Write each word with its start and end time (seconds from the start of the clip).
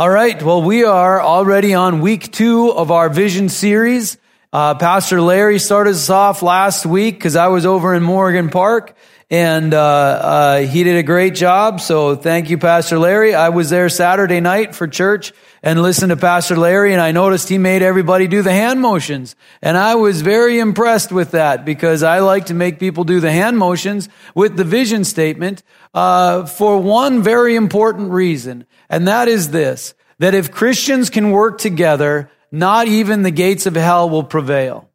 All 0.00 0.08
right. 0.08 0.42
Well, 0.42 0.62
we 0.62 0.84
are 0.84 1.20
already 1.20 1.74
on 1.74 2.00
week 2.00 2.32
two 2.32 2.72
of 2.72 2.90
our 2.90 3.10
vision 3.10 3.50
series. 3.50 4.16
Uh, 4.50 4.74
Pastor 4.74 5.20
Larry 5.20 5.58
started 5.58 5.90
us 5.90 6.08
off 6.08 6.40
last 6.40 6.86
week 6.86 7.16
because 7.16 7.36
I 7.36 7.48
was 7.48 7.66
over 7.66 7.94
in 7.94 8.02
Morgan 8.02 8.48
Park 8.48 8.96
and 9.30 9.72
uh, 9.72 9.78
uh, 9.78 10.58
he 10.62 10.82
did 10.82 10.96
a 10.96 11.04
great 11.04 11.36
job. 11.36 11.80
So 11.80 12.16
thank 12.16 12.50
you, 12.50 12.58
Pastor 12.58 12.98
Larry. 12.98 13.34
I 13.34 13.50
was 13.50 13.70
there 13.70 13.88
Saturday 13.88 14.40
night 14.40 14.74
for 14.74 14.88
church 14.88 15.32
and 15.62 15.80
listened 15.80 16.10
to 16.10 16.16
Pastor 16.16 16.56
Larry, 16.56 16.92
and 16.92 17.00
I 17.00 17.12
noticed 17.12 17.48
he 17.48 17.58
made 17.58 17.82
everybody 17.82 18.26
do 18.26 18.42
the 18.42 18.52
hand 18.52 18.80
motions, 18.80 19.36
and 19.62 19.76
I 19.76 19.94
was 19.94 20.22
very 20.22 20.58
impressed 20.58 21.12
with 21.12 21.32
that 21.32 21.64
because 21.64 22.02
I 22.02 22.20
like 22.20 22.46
to 22.46 22.54
make 22.54 22.80
people 22.80 23.04
do 23.04 23.20
the 23.20 23.30
hand 23.30 23.56
motions 23.56 24.08
with 24.34 24.56
the 24.56 24.64
vision 24.64 25.04
statement 25.04 25.62
uh, 25.94 26.46
for 26.46 26.78
one 26.80 27.22
very 27.22 27.56
important 27.56 28.10
reason, 28.10 28.66
and 28.88 29.06
that 29.06 29.28
is 29.28 29.50
this: 29.50 29.94
that 30.18 30.34
if 30.34 30.50
Christians 30.50 31.10
can 31.10 31.30
work 31.30 31.58
together, 31.58 32.30
not 32.50 32.88
even 32.88 33.22
the 33.22 33.30
gates 33.30 33.66
of 33.66 33.76
hell 33.76 34.08
will 34.08 34.24
prevail. 34.24 34.88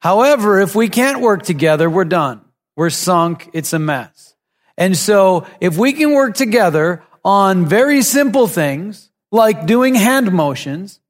However, 0.00 0.60
if 0.60 0.74
we 0.74 0.88
can't 0.88 1.20
work 1.20 1.42
together, 1.42 1.88
we're 1.88 2.04
done. 2.04 2.40
We're 2.76 2.90
sunk. 2.90 3.50
It's 3.52 3.72
a 3.72 3.78
mess. 3.78 4.34
And 4.76 4.96
so 4.96 5.46
if 5.60 5.78
we 5.78 5.94
can 5.94 6.12
work 6.12 6.34
together 6.34 7.02
on 7.24 7.66
very 7.66 8.02
simple 8.02 8.46
things, 8.46 9.10
like 9.32 9.66
doing 9.66 9.94
hand 9.94 10.30
motions, 10.30 11.00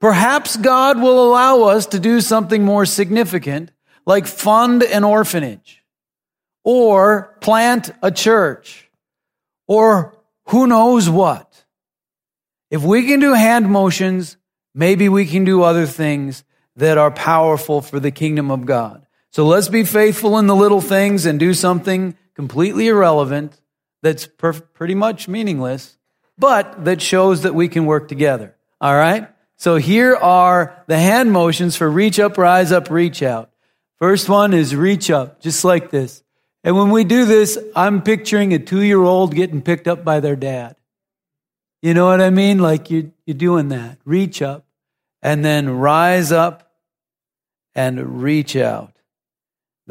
perhaps 0.00 0.56
God 0.56 1.00
will 1.00 1.28
allow 1.28 1.64
us 1.64 1.86
to 1.86 2.00
do 2.00 2.20
something 2.20 2.64
more 2.64 2.86
significant, 2.86 3.70
like 4.06 4.26
fund 4.26 4.82
an 4.82 5.04
orphanage, 5.04 5.84
or 6.64 7.36
plant 7.40 7.92
a 8.02 8.10
church, 8.10 8.90
or 9.68 10.16
who 10.46 10.66
knows 10.66 11.08
what. 11.08 11.64
If 12.70 12.82
we 12.82 13.06
can 13.06 13.20
do 13.20 13.34
hand 13.34 13.68
motions, 13.68 14.36
maybe 14.74 15.08
we 15.08 15.26
can 15.26 15.44
do 15.44 15.62
other 15.62 15.86
things 15.86 16.44
that 16.76 16.98
are 16.98 17.10
powerful 17.10 17.82
for 17.82 18.00
the 18.00 18.10
kingdom 18.10 18.50
of 18.50 18.64
God. 18.64 19.06
So 19.30 19.46
let's 19.46 19.68
be 19.68 19.84
faithful 19.84 20.38
in 20.38 20.46
the 20.46 20.56
little 20.56 20.80
things 20.80 21.26
and 21.26 21.38
do 21.38 21.54
something 21.54 22.16
completely 22.34 22.88
irrelevant 22.88 23.60
that's 24.02 24.26
per- 24.26 24.52
pretty 24.52 24.94
much 24.94 25.28
meaningless, 25.28 25.96
but 26.38 26.84
that 26.84 27.00
shows 27.00 27.42
that 27.42 27.54
we 27.54 27.68
can 27.68 27.86
work 27.86 28.08
together. 28.08 28.56
All 28.80 28.94
right? 28.94 29.28
So 29.56 29.76
here 29.76 30.16
are 30.16 30.82
the 30.86 30.98
hand 30.98 31.32
motions 31.32 31.76
for 31.76 31.88
reach 31.88 32.18
up, 32.18 32.38
rise 32.38 32.72
up, 32.72 32.90
reach 32.90 33.22
out. 33.22 33.50
First 33.98 34.28
one 34.28 34.54
is 34.54 34.74
reach 34.74 35.10
up, 35.10 35.40
just 35.40 35.64
like 35.64 35.90
this. 35.90 36.22
And 36.64 36.76
when 36.76 36.90
we 36.90 37.04
do 37.04 37.26
this, 37.26 37.58
I'm 37.76 38.02
picturing 38.02 38.52
a 38.54 38.58
two 38.58 38.82
year 38.82 39.02
old 39.02 39.34
getting 39.34 39.62
picked 39.62 39.86
up 39.86 40.04
by 40.04 40.20
their 40.20 40.36
dad. 40.36 40.76
You 41.82 41.94
know 41.94 42.06
what 42.06 42.20
I 42.20 42.30
mean? 42.30 42.58
Like 42.58 42.90
you, 42.90 43.12
you're 43.26 43.36
doing 43.36 43.68
that. 43.68 43.98
Reach 44.04 44.42
up 44.42 44.64
and 45.22 45.44
then 45.44 45.68
rise 45.68 46.32
up 46.32 46.72
and 47.74 48.22
reach 48.22 48.56
out. 48.56 48.92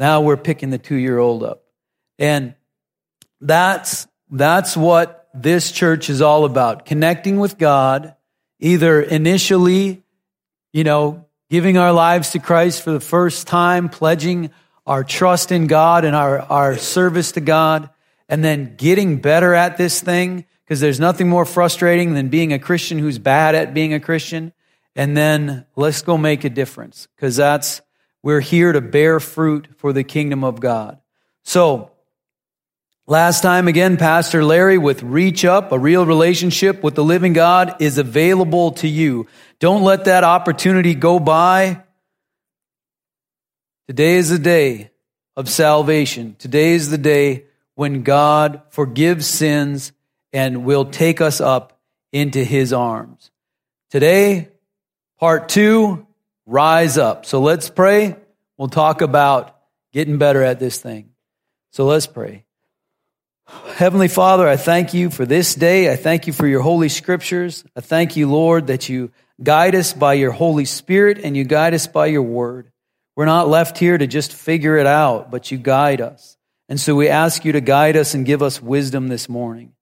Now 0.00 0.22
we're 0.22 0.38
picking 0.38 0.70
the 0.70 0.78
two 0.78 0.94
year 0.96 1.18
old 1.18 1.42
up. 1.42 1.62
And 2.18 2.54
that's, 3.38 4.08
that's 4.30 4.74
what 4.74 5.28
this 5.34 5.70
church 5.70 6.08
is 6.08 6.22
all 6.22 6.46
about. 6.46 6.86
Connecting 6.86 7.38
with 7.38 7.58
God, 7.58 8.14
either 8.58 9.02
initially, 9.02 10.02
you 10.72 10.84
know, 10.84 11.26
giving 11.50 11.76
our 11.76 11.92
lives 11.92 12.30
to 12.30 12.38
Christ 12.38 12.82
for 12.82 12.92
the 12.92 13.00
first 13.00 13.46
time, 13.46 13.90
pledging 13.90 14.50
our 14.86 15.04
trust 15.04 15.52
in 15.52 15.66
God 15.66 16.06
and 16.06 16.16
our, 16.16 16.40
our 16.40 16.78
service 16.78 17.32
to 17.32 17.42
God, 17.42 17.90
and 18.26 18.42
then 18.42 18.76
getting 18.76 19.20
better 19.20 19.52
at 19.52 19.76
this 19.76 20.00
thing 20.00 20.46
because 20.64 20.80
there's 20.80 20.98
nothing 20.98 21.28
more 21.28 21.44
frustrating 21.44 22.14
than 22.14 22.28
being 22.28 22.54
a 22.54 22.58
Christian 22.58 22.98
who's 22.98 23.18
bad 23.18 23.54
at 23.54 23.74
being 23.74 23.92
a 23.92 24.00
Christian. 24.00 24.54
And 24.96 25.14
then 25.14 25.66
let's 25.76 26.00
go 26.00 26.16
make 26.16 26.44
a 26.44 26.50
difference 26.50 27.06
because 27.16 27.36
that's, 27.36 27.82
we're 28.22 28.40
here 28.40 28.72
to 28.72 28.80
bear 28.80 29.20
fruit 29.20 29.68
for 29.76 29.92
the 29.92 30.04
kingdom 30.04 30.44
of 30.44 30.60
God. 30.60 30.98
So, 31.44 31.90
last 33.06 33.42
time 33.42 33.68
again, 33.68 33.96
Pastor 33.96 34.44
Larry 34.44 34.78
with 34.78 35.02
Reach 35.02 35.44
Up, 35.44 35.72
a 35.72 35.78
real 35.78 36.04
relationship 36.04 36.82
with 36.82 36.94
the 36.94 37.04
living 37.04 37.32
God 37.32 37.76
is 37.80 37.98
available 37.98 38.72
to 38.72 38.88
you. 38.88 39.26
Don't 39.58 39.82
let 39.82 40.04
that 40.04 40.24
opportunity 40.24 40.94
go 40.94 41.18
by. 41.18 41.82
Today 43.86 44.16
is 44.16 44.28
the 44.28 44.38
day 44.38 44.90
of 45.36 45.48
salvation. 45.48 46.36
Today 46.38 46.72
is 46.72 46.90
the 46.90 46.98
day 46.98 47.44
when 47.74 48.02
God 48.02 48.62
forgives 48.70 49.26
sins 49.26 49.92
and 50.32 50.64
will 50.64 50.84
take 50.84 51.20
us 51.20 51.40
up 51.40 51.80
into 52.12 52.44
his 52.44 52.72
arms. 52.72 53.30
Today, 53.90 54.48
part 55.18 55.48
two, 55.48 56.06
rise 56.50 56.98
up. 56.98 57.24
So 57.24 57.40
let's 57.40 57.70
pray. 57.70 58.16
We'll 58.58 58.68
talk 58.68 59.02
about 59.02 59.56
getting 59.92 60.18
better 60.18 60.42
at 60.42 60.58
this 60.58 60.80
thing. 60.80 61.10
So 61.70 61.84
let's 61.84 62.08
pray. 62.08 62.44
Heavenly 63.74 64.08
Father, 64.08 64.46
I 64.46 64.56
thank 64.56 64.92
you 64.92 65.10
for 65.10 65.24
this 65.24 65.54
day. 65.54 65.92
I 65.92 65.96
thank 65.96 66.26
you 66.26 66.32
for 66.32 66.46
your 66.46 66.60
holy 66.60 66.88
scriptures. 66.88 67.64
I 67.76 67.80
thank 67.80 68.16
you, 68.16 68.28
Lord, 68.28 68.66
that 68.66 68.88
you 68.88 69.12
guide 69.42 69.74
us 69.74 69.92
by 69.92 70.14
your 70.14 70.32
Holy 70.32 70.64
Spirit 70.64 71.18
and 71.22 71.36
you 71.36 71.44
guide 71.44 71.72
us 71.72 71.86
by 71.86 72.06
your 72.06 72.22
word. 72.22 72.70
We're 73.16 73.26
not 73.26 73.48
left 73.48 73.78
here 73.78 73.96
to 73.96 74.06
just 74.06 74.32
figure 74.32 74.76
it 74.76 74.86
out, 74.86 75.30
but 75.30 75.50
you 75.50 75.58
guide 75.58 76.00
us. 76.00 76.36
And 76.68 76.80
so 76.80 76.94
we 76.94 77.08
ask 77.08 77.44
you 77.44 77.52
to 77.52 77.60
guide 77.60 77.96
us 77.96 78.14
and 78.14 78.26
give 78.26 78.42
us 78.42 78.62
wisdom 78.62 79.08
this 79.08 79.28
morning. 79.28 79.72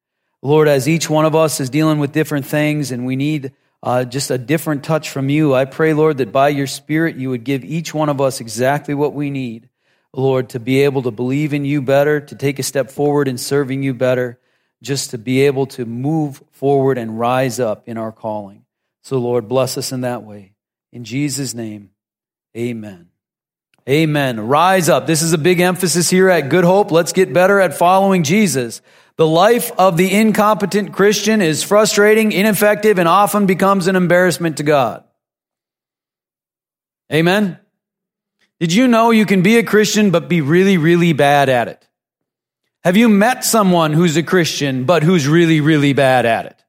Lord, 0.42 0.68
as 0.68 0.88
each 0.88 1.10
one 1.10 1.24
of 1.24 1.34
us 1.34 1.60
is 1.60 1.70
dealing 1.70 1.98
with 1.98 2.12
different 2.12 2.46
things 2.46 2.90
and 2.90 3.06
we 3.06 3.16
need 3.16 3.52
uh, 3.82 4.04
just 4.04 4.30
a 4.30 4.38
different 4.38 4.84
touch 4.84 5.10
from 5.10 5.28
you, 5.28 5.54
I 5.54 5.64
pray, 5.64 5.94
Lord, 5.94 6.18
that 6.18 6.32
by 6.32 6.48
your 6.48 6.66
Spirit 6.66 7.16
you 7.16 7.30
would 7.30 7.44
give 7.44 7.64
each 7.64 7.94
one 7.94 8.08
of 8.08 8.20
us 8.20 8.40
exactly 8.40 8.94
what 8.94 9.14
we 9.14 9.30
need, 9.30 9.68
Lord, 10.12 10.50
to 10.50 10.60
be 10.60 10.82
able 10.82 11.02
to 11.02 11.10
believe 11.10 11.54
in 11.54 11.64
you 11.64 11.82
better, 11.82 12.20
to 12.20 12.34
take 12.34 12.58
a 12.58 12.64
step 12.64 12.90
forward 12.90 13.28
in 13.28 13.38
serving 13.38 13.82
you 13.82 13.94
better, 13.94 14.40
just 14.82 15.10
to 15.10 15.18
be 15.18 15.42
able 15.42 15.66
to 15.66 15.84
move 15.84 16.42
forward 16.50 16.98
and 16.98 17.18
rise 17.18 17.60
up 17.60 17.88
in 17.88 17.98
our 17.98 18.12
calling. 18.12 18.64
So, 19.02 19.18
Lord, 19.18 19.48
bless 19.48 19.78
us 19.78 19.92
in 19.92 20.00
that 20.02 20.24
way. 20.24 20.54
In 20.92 21.04
Jesus' 21.04 21.54
name, 21.54 21.90
amen. 22.56 23.08
Amen. 23.88 24.38
Rise 24.40 24.90
up. 24.90 25.06
This 25.06 25.22
is 25.22 25.32
a 25.32 25.38
big 25.38 25.60
emphasis 25.60 26.10
here 26.10 26.28
at 26.28 26.50
Good 26.50 26.64
Hope. 26.64 26.90
Let's 26.90 27.12
get 27.12 27.32
better 27.32 27.58
at 27.58 27.74
following 27.74 28.22
Jesus. 28.22 28.82
The 29.18 29.26
life 29.26 29.72
of 29.76 29.96
the 29.96 30.14
incompetent 30.14 30.92
Christian 30.92 31.42
is 31.42 31.64
frustrating, 31.64 32.30
ineffective, 32.30 33.00
and 33.00 33.08
often 33.08 33.46
becomes 33.46 33.88
an 33.88 33.96
embarrassment 33.96 34.58
to 34.58 34.62
God. 34.62 35.02
Amen? 37.12 37.58
Did 38.60 38.72
you 38.72 38.86
know 38.86 39.10
you 39.10 39.26
can 39.26 39.42
be 39.42 39.58
a 39.58 39.64
Christian 39.64 40.12
but 40.12 40.28
be 40.28 40.40
really, 40.40 40.78
really 40.78 41.12
bad 41.14 41.48
at 41.48 41.66
it? 41.66 41.86
Have 42.84 42.96
you 42.96 43.08
met 43.08 43.44
someone 43.44 43.92
who's 43.92 44.16
a 44.16 44.22
Christian 44.22 44.84
but 44.84 45.02
who's 45.02 45.26
really, 45.26 45.60
really 45.60 45.92
bad 45.94 46.24
at 46.24 46.46
it? 46.46 46.64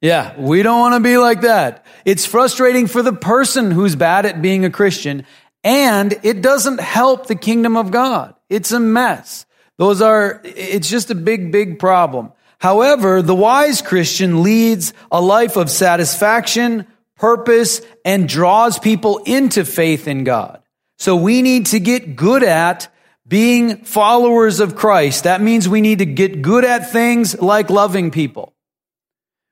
Yeah, 0.00 0.38
we 0.38 0.62
don't 0.62 0.80
want 0.80 0.94
to 0.94 1.08
be 1.08 1.18
like 1.18 1.42
that. 1.42 1.86
It's 2.04 2.26
frustrating 2.26 2.88
for 2.88 3.00
the 3.00 3.12
person 3.12 3.70
who's 3.70 3.94
bad 3.94 4.26
at 4.26 4.42
being 4.42 4.64
a 4.64 4.70
Christian 4.70 5.24
and 5.62 6.18
it 6.24 6.42
doesn't 6.42 6.80
help 6.80 7.26
the 7.26 7.34
kingdom 7.36 7.76
of 7.76 7.92
God. 7.92 8.34
It's 8.48 8.72
a 8.72 8.80
mess. 8.80 9.46
Those 9.78 10.00
are, 10.00 10.40
it's 10.44 10.88
just 10.88 11.10
a 11.10 11.14
big, 11.14 11.52
big 11.52 11.78
problem. 11.78 12.32
However, 12.58 13.20
the 13.20 13.34
wise 13.34 13.82
Christian 13.82 14.42
leads 14.42 14.94
a 15.10 15.20
life 15.20 15.56
of 15.56 15.70
satisfaction, 15.70 16.86
purpose, 17.16 17.82
and 18.04 18.28
draws 18.28 18.78
people 18.78 19.18
into 19.26 19.64
faith 19.64 20.08
in 20.08 20.24
God. 20.24 20.62
So 20.98 21.16
we 21.16 21.42
need 21.42 21.66
to 21.66 21.80
get 21.80 22.16
good 22.16 22.42
at 22.42 22.88
being 23.28 23.84
followers 23.84 24.60
of 24.60 24.76
Christ. 24.76 25.24
That 25.24 25.42
means 25.42 25.68
we 25.68 25.82
need 25.82 25.98
to 25.98 26.06
get 26.06 26.40
good 26.40 26.64
at 26.64 26.90
things 26.90 27.38
like 27.40 27.68
loving 27.68 28.10
people. 28.10 28.54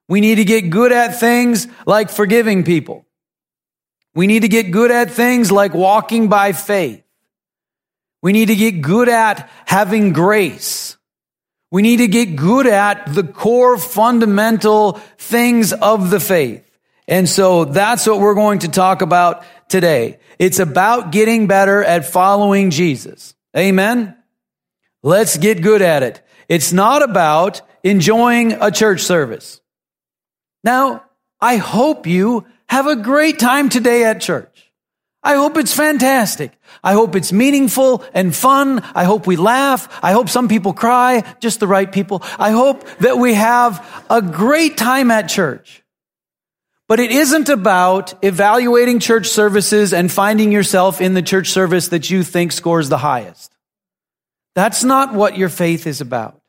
We 0.08 0.20
need 0.20 0.36
to 0.36 0.44
get 0.44 0.70
good 0.70 0.92
at 0.92 1.20
things 1.20 1.66
like 1.86 2.10
forgiving 2.10 2.64
people. 2.64 3.06
We 4.14 4.26
need 4.26 4.40
to 4.40 4.48
get 4.48 4.70
good 4.70 4.90
at 4.90 5.10
things 5.10 5.50
like 5.50 5.74
walking 5.74 6.28
by 6.28 6.52
faith. 6.52 7.03
We 8.24 8.32
need 8.32 8.46
to 8.46 8.56
get 8.56 8.80
good 8.80 9.10
at 9.10 9.50
having 9.66 10.14
grace. 10.14 10.96
We 11.70 11.82
need 11.82 11.98
to 11.98 12.08
get 12.08 12.36
good 12.36 12.66
at 12.66 13.12
the 13.12 13.22
core 13.22 13.76
fundamental 13.76 14.92
things 15.18 15.74
of 15.74 16.08
the 16.08 16.20
faith. 16.20 16.64
And 17.06 17.28
so 17.28 17.66
that's 17.66 18.06
what 18.06 18.20
we're 18.20 18.34
going 18.34 18.60
to 18.60 18.68
talk 18.68 19.02
about 19.02 19.44
today. 19.68 20.20
It's 20.38 20.58
about 20.58 21.12
getting 21.12 21.48
better 21.48 21.84
at 21.84 22.06
following 22.06 22.70
Jesus. 22.70 23.34
Amen. 23.54 24.16
Let's 25.02 25.36
get 25.36 25.60
good 25.60 25.82
at 25.82 26.02
it. 26.02 26.22
It's 26.48 26.72
not 26.72 27.02
about 27.02 27.60
enjoying 27.82 28.52
a 28.52 28.70
church 28.70 29.02
service. 29.02 29.60
Now, 30.62 31.04
I 31.42 31.56
hope 31.56 32.06
you 32.06 32.46
have 32.70 32.86
a 32.86 32.96
great 32.96 33.38
time 33.38 33.68
today 33.68 34.04
at 34.04 34.22
church. 34.22 34.53
I 35.24 35.36
hope 35.36 35.56
it's 35.56 35.72
fantastic. 35.72 36.52
I 36.82 36.92
hope 36.92 37.16
it's 37.16 37.32
meaningful 37.32 38.04
and 38.12 38.36
fun. 38.36 38.80
I 38.94 39.04
hope 39.04 39.26
we 39.26 39.36
laugh. 39.36 39.88
I 40.02 40.12
hope 40.12 40.28
some 40.28 40.48
people 40.48 40.74
cry, 40.74 41.24
just 41.40 41.60
the 41.60 41.66
right 41.66 41.90
people. 41.90 42.22
I 42.38 42.50
hope 42.50 42.86
that 42.98 43.16
we 43.16 43.32
have 43.32 44.04
a 44.10 44.20
great 44.20 44.76
time 44.76 45.10
at 45.10 45.30
church. 45.30 45.82
But 46.86 47.00
it 47.00 47.10
isn't 47.10 47.48
about 47.48 48.12
evaluating 48.22 49.00
church 49.00 49.28
services 49.28 49.94
and 49.94 50.12
finding 50.12 50.52
yourself 50.52 51.00
in 51.00 51.14
the 51.14 51.22
church 51.22 51.48
service 51.48 51.88
that 51.88 52.10
you 52.10 52.22
think 52.22 52.52
scores 52.52 52.90
the 52.90 52.98
highest. 52.98 53.50
That's 54.54 54.84
not 54.84 55.14
what 55.14 55.38
your 55.38 55.48
faith 55.48 55.86
is 55.86 56.02
about. 56.02 56.40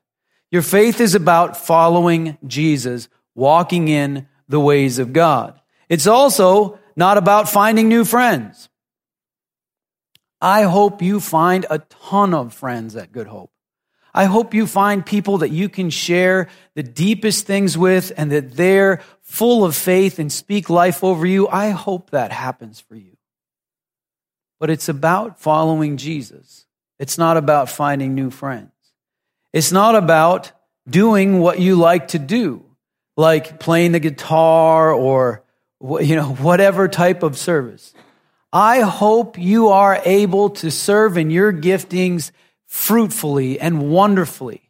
Your 0.52 0.62
faith 0.62 1.00
is 1.00 1.16
about 1.16 1.56
following 1.56 2.38
Jesus, 2.46 3.08
walking 3.34 3.88
in 3.88 4.28
the 4.50 4.60
ways 4.60 5.00
of 5.00 5.14
God. 5.14 5.60
It's 5.88 6.08
also 6.08 6.78
not 6.96 7.18
about 7.18 7.50
finding 7.50 7.90
new 7.90 8.06
friends. 8.06 8.70
I 10.42 10.64
hope 10.64 11.02
you 11.02 11.20
find 11.20 11.66
a 11.70 11.80
ton 11.80 12.34
of 12.34 12.54
friends 12.54 12.96
at 12.96 13.12
Good 13.12 13.28
Hope. 13.28 13.52
I 14.14 14.26
hope 14.26 14.54
you 14.54 14.66
find 14.66 15.06
people 15.06 15.40
that 15.40 15.50
you 15.50 15.68
can 15.68 15.90
share 15.90 16.48
the 16.74 16.84
deepest 16.84 17.46
things 17.46 17.78
with 17.78 18.14
and 18.16 18.32
that 18.32 18.54
they're 18.54 19.02
full 19.22 19.66
of 19.66 19.76
faith 19.76 20.20
and 20.20 20.32
speak 20.32 20.70
life 20.70 21.04
over 21.04 21.26
you. 21.26 21.50
I 21.50 21.72
hope 21.72 22.12
that 22.12 22.32
happens 22.32 22.80
for 22.80 22.96
you. 22.96 23.18
But 24.60 24.70
it's 24.70 24.88
about 24.88 25.42
following 25.42 25.98
Jesus. 25.98 26.66
It's 26.98 27.18
not 27.18 27.36
about 27.36 27.70
finding 27.70 28.16
new 28.16 28.30
friends. 28.30 28.72
It's 29.52 29.72
not 29.72 29.96
about 29.96 30.52
doing 30.88 31.40
what 31.40 31.60
you 31.60 31.76
like 31.76 32.10
to 32.10 32.20
do, 32.20 32.64
like 33.18 33.60
playing 33.60 33.92
the 33.92 34.00
guitar 34.00 34.94
or 34.94 35.45
you 35.82 36.16
know, 36.16 36.34
whatever 36.34 36.88
type 36.88 37.24
of 37.24 37.38
service. 37.38 37.94
I 38.52 38.82
hope 38.82 39.38
you 39.38 39.70
are 39.70 40.02
able 40.06 40.52
to 40.52 40.72
serve 40.72 41.18
in 41.18 41.30
your 41.30 41.52
giftings 41.52 42.32
fruitfully 42.66 43.60
and 43.60 43.92
wonderfully. 43.92 44.62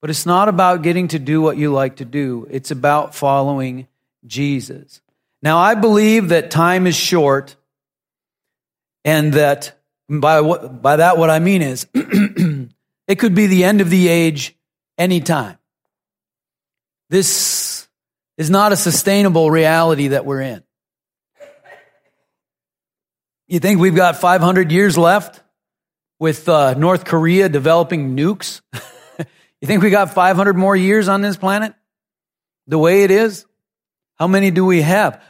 But 0.00 0.10
it's 0.10 0.26
not 0.26 0.48
about 0.48 0.82
getting 0.82 1.08
to 1.08 1.18
do 1.18 1.42
what 1.42 1.56
you 1.56 1.72
like 1.72 1.96
to 1.96 2.04
do. 2.04 2.46
It's 2.50 2.70
about 2.70 3.14
following 3.14 3.88
Jesus. 4.26 5.00
Now, 5.42 5.58
I 5.58 5.74
believe 5.74 6.28
that 6.30 6.50
time 6.50 6.86
is 6.86 6.96
short 6.96 7.56
and 9.04 9.34
that 9.34 9.78
by 10.08 10.40
what, 10.40 10.80
by 10.80 10.96
that, 10.96 11.18
what 11.18 11.30
I 11.30 11.38
mean 11.38 11.62
is 11.62 11.86
it 11.94 13.18
could 13.18 13.34
be 13.34 13.46
the 13.46 13.64
end 13.64 13.80
of 13.80 13.90
the 13.90 14.08
age 14.08 14.56
anytime. 14.96 15.58
This 17.10 17.77
is 18.38 18.48
not 18.48 18.72
a 18.72 18.76
sustainable 18.76 19.50
reality 19.50 20.08
that 20.08 20.24
we're 20.24 20.40
in. 20.40 20.62
You 23.48 23.58
think 23.58 23.80
we've 23.80 23.96
got 23.96 24.16
500 24.16 24.70
years 24.70 24.96
left 24.96 25.42
with 26.20 26.48
uh, 26.48 26.74
North 26.74 27.04
Korea 27.04 27.48
developing 27.48 28.16
nukes? 28.16 28.60
you 29.60 29.66
think 29.66 29.82
we 29.82 29.90
got 29.90 30.14
500 30.14 30.56
more 30.56 30.76
years 30.76 31.08
on 31.08 31.22
this 31.22 31.36
planet? 31.36 31.74
The 32.66 32.78
way 32.78 33.04
it 33.04 33.10
is? 33.10 33.44
How 34.16 34.26
many 34.26 34.50
do 34.50 34.64
we 34.64 34.82
have? 34.82 35.22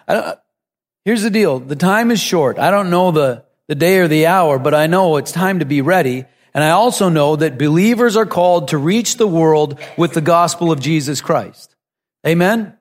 here's 1.05 1.23
the 1.23 1.31
deal. 1.31 1.61
The 1.61 1.77
time 1.77 2.11
is 2.11 2.21
short. 2.21 2.59
I 2.59 2.71
don't 2.71 2.91
know 2.91 3.13
the, 3.13 3.45
the 3.69 3.75
day 3.75 3.99
or 3.99 4.09
the 4.09 4.27
hour, 4.27 4.59
but 4.59 4.75
I 4.75 4.87
know 4.87 5.17
it's 5.17 5.33
time 5.33 5.61
to 5.61 5.65
be 5.65 5.81
ready. 5.81 6.25
And 6.53 6.65
I 6.65 6.71
also 6.71 7.09
know 7.09 7.37
that 7.37 7.59
believers 7.59 8.17
are 8.17 8.27
called 8.27 8.69
to 8.69 8.79
reach 8.79 9.17
the 9.17 9.29
world 9.29 9.79
with 9.97 10.15
the 10.15 10.21
gospel 10.21 10.73
of 10.73 10.81
Jesus 10.81 11.21
Christ. 11.21 11.77
Amen? 12.27 12.78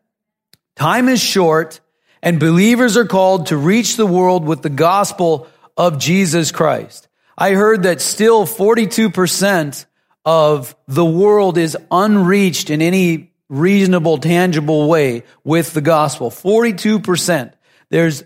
Time 0.77 1.09
is 1.09 1.19
short 1.19 1.79
and 2.21 2.39
believers 2.39 2.97
are 2.97 3.05
called 3.05 3.47
to 3.47 3.57
reach 3.57 3.95
the 3.95 4.05
world 4.05 4.45
with 4.45 4.61
the 4.61 4.69
gospel 4.69 5.47
of 5.75 5.97
Jesus 5.97 6.51
Christ. 6.51 7.07
I 7.35 7.51
heard 7.51 7.83
that 7.83 7.99
still 7.99 8.45
42% 8.45 9.85
of 10.23 10.75
the 10.87 11.05
world 11.05 11.57
is 11.57 11.75
unreached 11.89 12.69
in 12.69 12.83
any 12.83 13.33
reasonable, 13.49 14.19
tangible 14.19 14.87
way 14.87 15.23
with 15.43 15.73
the 15.73 15.81
gospel. 15.81 16.29
42%. 16.29 17.53
There's 17.89 18.23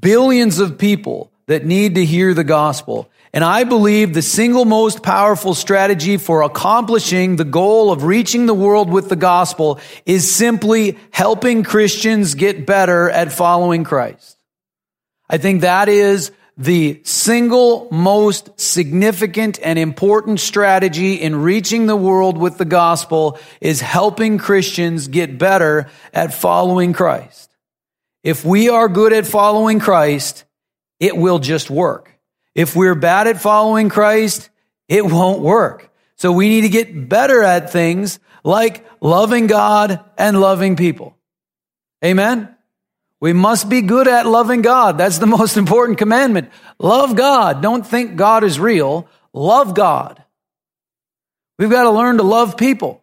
billions 0.00 0.58
of 0.58 0.78
people 0.78 1.30
that 1.46 1.64
need 1.64 1.94
to 1.94 2.04
hear 2.04 2.34
the 2.34 2.44
gospel. 2.44 3.08
And 3.32 3.44
I 3.44 3.64
believe 3.64 4.14
the 4.14 4.22
single 4.22 4.64
most 4.64 5.02
powerful 5.02 5.54
strategy 5.54 6.16
for 6.16 6.42
accomplishing 6.42 7.36
the 7.36 7.44
goal 7.44 7.92
of 7.92 8.02
reaching 8.02 8.46
the 8.46 8.54
world 8.54 8.90
with 8.90 9.08
the 9.08 9.16
gospel 9.16 9.78
is 10.06 10.34
simply 10.34 10.98
helping 11.10 11.62
Christians 11.62 12.34
get 12.34 12.66
better 12.66 13.10
at 13.10 13.32
following 13.32 13.84
Christ. 13.84 14.38
I 15.28 15.38
think 15.38 15.60
that 15.60 15.88
is 15.88 16.32
the 16.56 17.02
single 17.04 17.88
most 17.90 18.58
significant 18.58 19.58
and 19.62 19.78
important 19.78 20.40
strategy 20.40 21.14
in 21.14 21.36
reaching 21.36 21.86
the 21.86 21.96
world 21.96 22.38
with 22.38 22.56
the 22.56 22.64
gospel 22.64 23.38
is 23.60 23.82
helping 23.82 24.38
Christians 24.38 25.08
get 25.08 25.38
better 25.38 25.90
at 26.14 26.32
following 26.32 26.94
Christ. 26.94 27.50
If 28.24 28.44
we 28.44 28.70
are 28.70 28.88
good 28.88 29.12
at 29.12 29.26
following 29.26 29.78
Christ, 29.78 30.45
it 31.00 31.16
will 31.16 31.38
just 31.38 31.70
work. 31.70 32.12
If 32.54 32.74
we're 32.74 32.94
bad 32.94 33.26
at 33.26 33.40
following 33.40 33.88
Christ, 33.88 34.48
it 34.88 35.04
won't 35.04 35.40
work. 35.40 35.90
So 36.16 36.32
we 36.32 36.48
need 36.48 36.62
to 36.62 36.68
get 36.68 37.08
better 37.08 37.42
at 37.42 37.70
things 37.70 38.18
like 38.42 38.86
loving 39.00 39.46
God 39.46 40.02
and 40.16 40.40
loving 40.40 40.76
people. 40.76 41.16
Amen. 42.04 42.54
We 43.20 43.32
must 43.32 43.68
be 43.68 43.82
good 43.82 44.08
at 44.08 44.26
loving 44.26 44.62
God. 44.62 44.98
That's 44.98 45.18
the 45.18 45.26
most 45.38 45.56
important 45.56 45.98
commandment. 45.98 46.50
Love 46.78 47.16
God. 47.16 47.62
Don't 47.62 47.86
think 47.86 48.16
God 48.16 48.44
is 48.44 48.58
real. 48.58 49.08
Love 49.32 49.74
God. 49.74 50.22
We've 51.58 51.70
got 51.70 51.84
to 51.84 51.90
learn 51.90 52.18
to 52.18 52.22
love 52.22 52.56
people. 52.56 53.02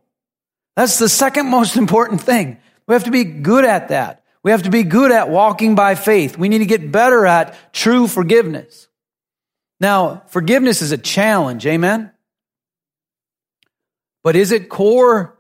That's 0.76 0.98
the 0.98 1.10
second 1.10 1.48
most 1.48 1.76
important 1.78 2.22
thing. 2.22 2.58
We 2.88 2.94
have 2.94 3.06
to 3.06 3.12
be 3.12 3.24
good 3.24 3.66
at 3.66 3.90
that. 3.90 4.23
We 4.44 4.52
have 4.52 4.64
to 4.64 4.70
be 4.70 4.84
good 4.84 5.12
at 5.12 5.30
walking 5.30 5.76
by 5.76 5.96
faith. 5.96 6.38
We 6.38 6.50
need 6.50 6.60
to 6.60 6.66
get 6.66 6.92
better 6.92 7.26
at 7.26 7.74
true 7.74 8.08
forgiveness. 8.08 8.90
Now, 9.80 10.24
forgiveness 10.28 10.82
is 10.82 10.92
a 10.92 10.98
challenge, 10.98 11.66
amen? 11.66 12.12
But 14.24 14.36
is 14.36 14.52
it 14.52 14.70
core 14.70 15.38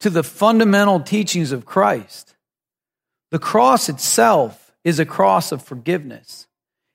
to 0.00 0.10
the 0.10 0.22
fundamental 0.22 1.00
teachings 1.00 1.52
of 1.52 1.64
Christ? 1.64 2.34
The 3.30 3.38
cross 3.38 3.88
itself 3.88 4.72
is 4.82 4.98
a 4.98 5.06
cross 5.06 5.52
of 5.52 5.62
forgiveness. 5.62 6.46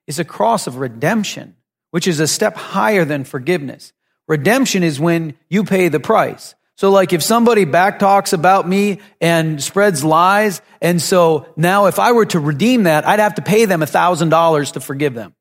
It's 0.07 0.19
a 0.19 0.25
cross 0.25 0.67
of 0.67 0.77
redemption, 0.77 1.55
which 1.91 2.07
is 2.07 2.19
a 2.19 2.27
step 2.27 2.55
higher 2.55 3.05
than 3.05 3.23
forgiveness. 3.23 3.93
Redemption 4.27 4.83
is 4.83 4.99
when 4.99 5.35
you 5.49 5.63
pay 5.63 5.87
the 5.87 5.99
price. 5.99 6.55
So 6.77 6.91
like 6.91 7.13
if 7.13 7.23
somebody 7.23 7.65
backtalks 7.65 8.33
about 8.33 8.67
me 8.67 8.99
and 9.21 9.63
spreads 9.63 10.03
lies, 10.03 10.61
and 10.81 11.01
so 11.01 11.47
now 11.55 11.85
if 11.85 11.99
I 11.99 12.11
were 12.11 12.25
to 12.27 12.39
redeem 12.39 12.83
that, 12.83 13.07
I'd 13.07 13.19
have 13.19 13.35
to 13.35 13.41
pay 13.41 13.65
them 13.65 13.81
a 13.81 13.87
thousand 13.87 14.29
dollars 14.29 14.71
to 14.71 14.81
forgive 14.81 15.13
them. 15.13 15.33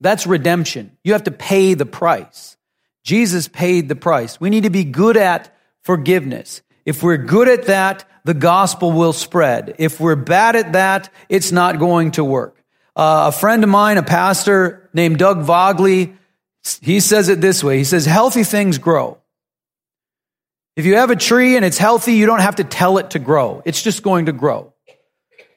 That's 0.00 0.26
redemption. 0.26 0.96
You 1.04 1.12
have 1.12 1.24
to 1.24 1.30
pay 1.30 1.74
the 1.74 1.86
price. 1.86 2.56
Jesus 3.04 3.48
paid 3.48 3.88
the 3.88 3.96
price. 3.96 4.40
We 4.40 4.50
need 4.50 4.64
to 4.64 4.70
be 4.70 4.84
good 4.84 5.16
at 5.16 5.56
forgiveness. 5.82 6.60
If 6.84 7.02
we're 7.02 7.16
good 7.16 7.48
at 7.48 7.66
that, 7.66 8.04
the 8.24 8.34
gospel 8.34 8.92
will 8.92 9.12
spread. 9.12 9.76
If 9.78 9.98
we're 9.98 10.16
bad 10.16 10.56
at 10.56 10.72
that, 10.72 11.10
it's 11.28 11.52
not 11.52 11.78
going 11.78 12.12
to 12.12 12.24
work. 12.24 12.62
Uh, 12.94 13.24
a 13.28 13.32
friend 13.32 13.64
of 13.64 13.70
mine, 13.70 13.96
a 13.96 14.02
pastor 14.02 14.90
named 14.92 15.18
Doug 15.18 15.42
Vogley, 15.42 16.14
he 16.80 17.00
says 17.00 17.28
it 17.28 17.40
this 17.40 17.64
way. 17.64 17.78
He 17.78 17.84
says, 17.84 18.04
healthy 18.04 18.44
things 18.44 18.78
grow. 18.78 19.18
If 20.74 20.86
you 20.86 20.96
have 20.96 21.10
a 21.10 21.16
tree 21.16 21.56
and 21.56 21.64
it's 21.64 21.76
healthy, 21.76 22.14
you 22.14 22.24
don't 22.24 22.40
have 22.40 22.56
to 22.56 22.64
tell 22.64 22.96
it 22.98 23.10
to 23.10 23.18
grow. 23.18 23.62
It's 23.66 23.82
just 23.82 24.02
going 24.02 24.26
to 24.26 24.32
grow. 24.32 24.72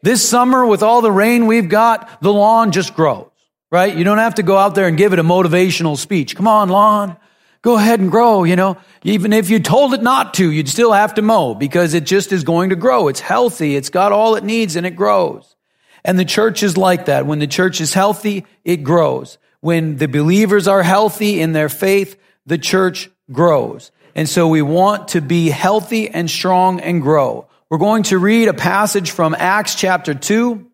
This 0.01 0.27
summer, 0.27 0.65
with 0.65 0.83
all 0.83 1.01
the 1.01 1.11
rain 1.11 1.47
we've 1.47 1.69
got, 1.69 2.21
the 2.21 2.33
lawn 2.33 2.71
just 2.71 2.93
grows, 2.95 3.31
right? 3.71 3.95
You 3.95 4.03
don't 4.03 4.17
have 4.17 4.35
to 4.35 4.43
go 4.43 4.57
out 4.57 4.75
there 4.75 4.87
and 4.87 4.97
give 4.97 5.13
it 5.13 5.19
a 5.19 5.23
motivational 5.23 5.97
speech. 5.97 6.35
Come 6.35 6.47
on, 6.47 6.69
lawn. 6.69 7.17
Go 7.61 7.77
ahead 7.77 7.99
and 7.99 8.11
grow, 8.11 8.43
you 8.43 8.55
know. 8.55 8.77
Even 9.03 9.33
if 9.33 9.49
you 9.49 9.59
told 9.59 9.93
it 9.93 10.03
not 10.03 10.35
to, 10.35 10.51
you'd 10.51 10.69
still 10.69 10.91
have 10.91 11.15
to 11.15 11.21
mow 11.21 11.55
because 11.55 11.93
it 11.93 12.05
just 12.05 12.31
is 12.31 12.43
going 12.43 12.69
to 12.69 12.75
grow. 12.75 13.07
It's 13.07 13.21
healthy. 13.21 13.75
It's 13.75 13.89
got 13.89 14.11
all 14.11 14.35
it 14.35 14.43
needs 14.43 14.75
and 14.75 14.85
it 14.85 14.95
grows. 14.95 15.55
And 16.03 16.19
the 16.19 16.25
church 16.25 16.61
is 16.61 16.77
like 16.77 17.05
that. 17.05 17.25
When 17.25 17.39
the 17.39 17.47
church 17.47 17.81
is 17.81 17.93
healthy, 17.95 18.45
it 18.63 18.83
grows. 18.83 19.39
When 19.61 19.95
the 19.95 20.07
believers 20.07 20.67
are 20.67 20.83
healthy 20.83 21.41
in 21.41 21.53
their 21.53 21.69
faith, 21.69 22.19
the 22.45 22.59
church 22.59 23.09
grows. 23.31 23.89
And 24.15 24.29
so 24.29 24.47
we 24.47 24.61
want 24.61 25.09
to 25.09 25.21
be 25.21 25.49
healthy 25.49 26.09
and 26.09 26.31
strong 26.31 26.79
and 26.79 27.01
grow. 27.01 27.47
We're 27.69 27.79
going 27.79 28.03
to 28.03 28.17
read 28.17 28.47
a 28.47 28.53
passage 28.53 29.11
from 29.11 29.35
Acts 29.37 29.75
chapter 29.75 30.13
2, 30.13 30.65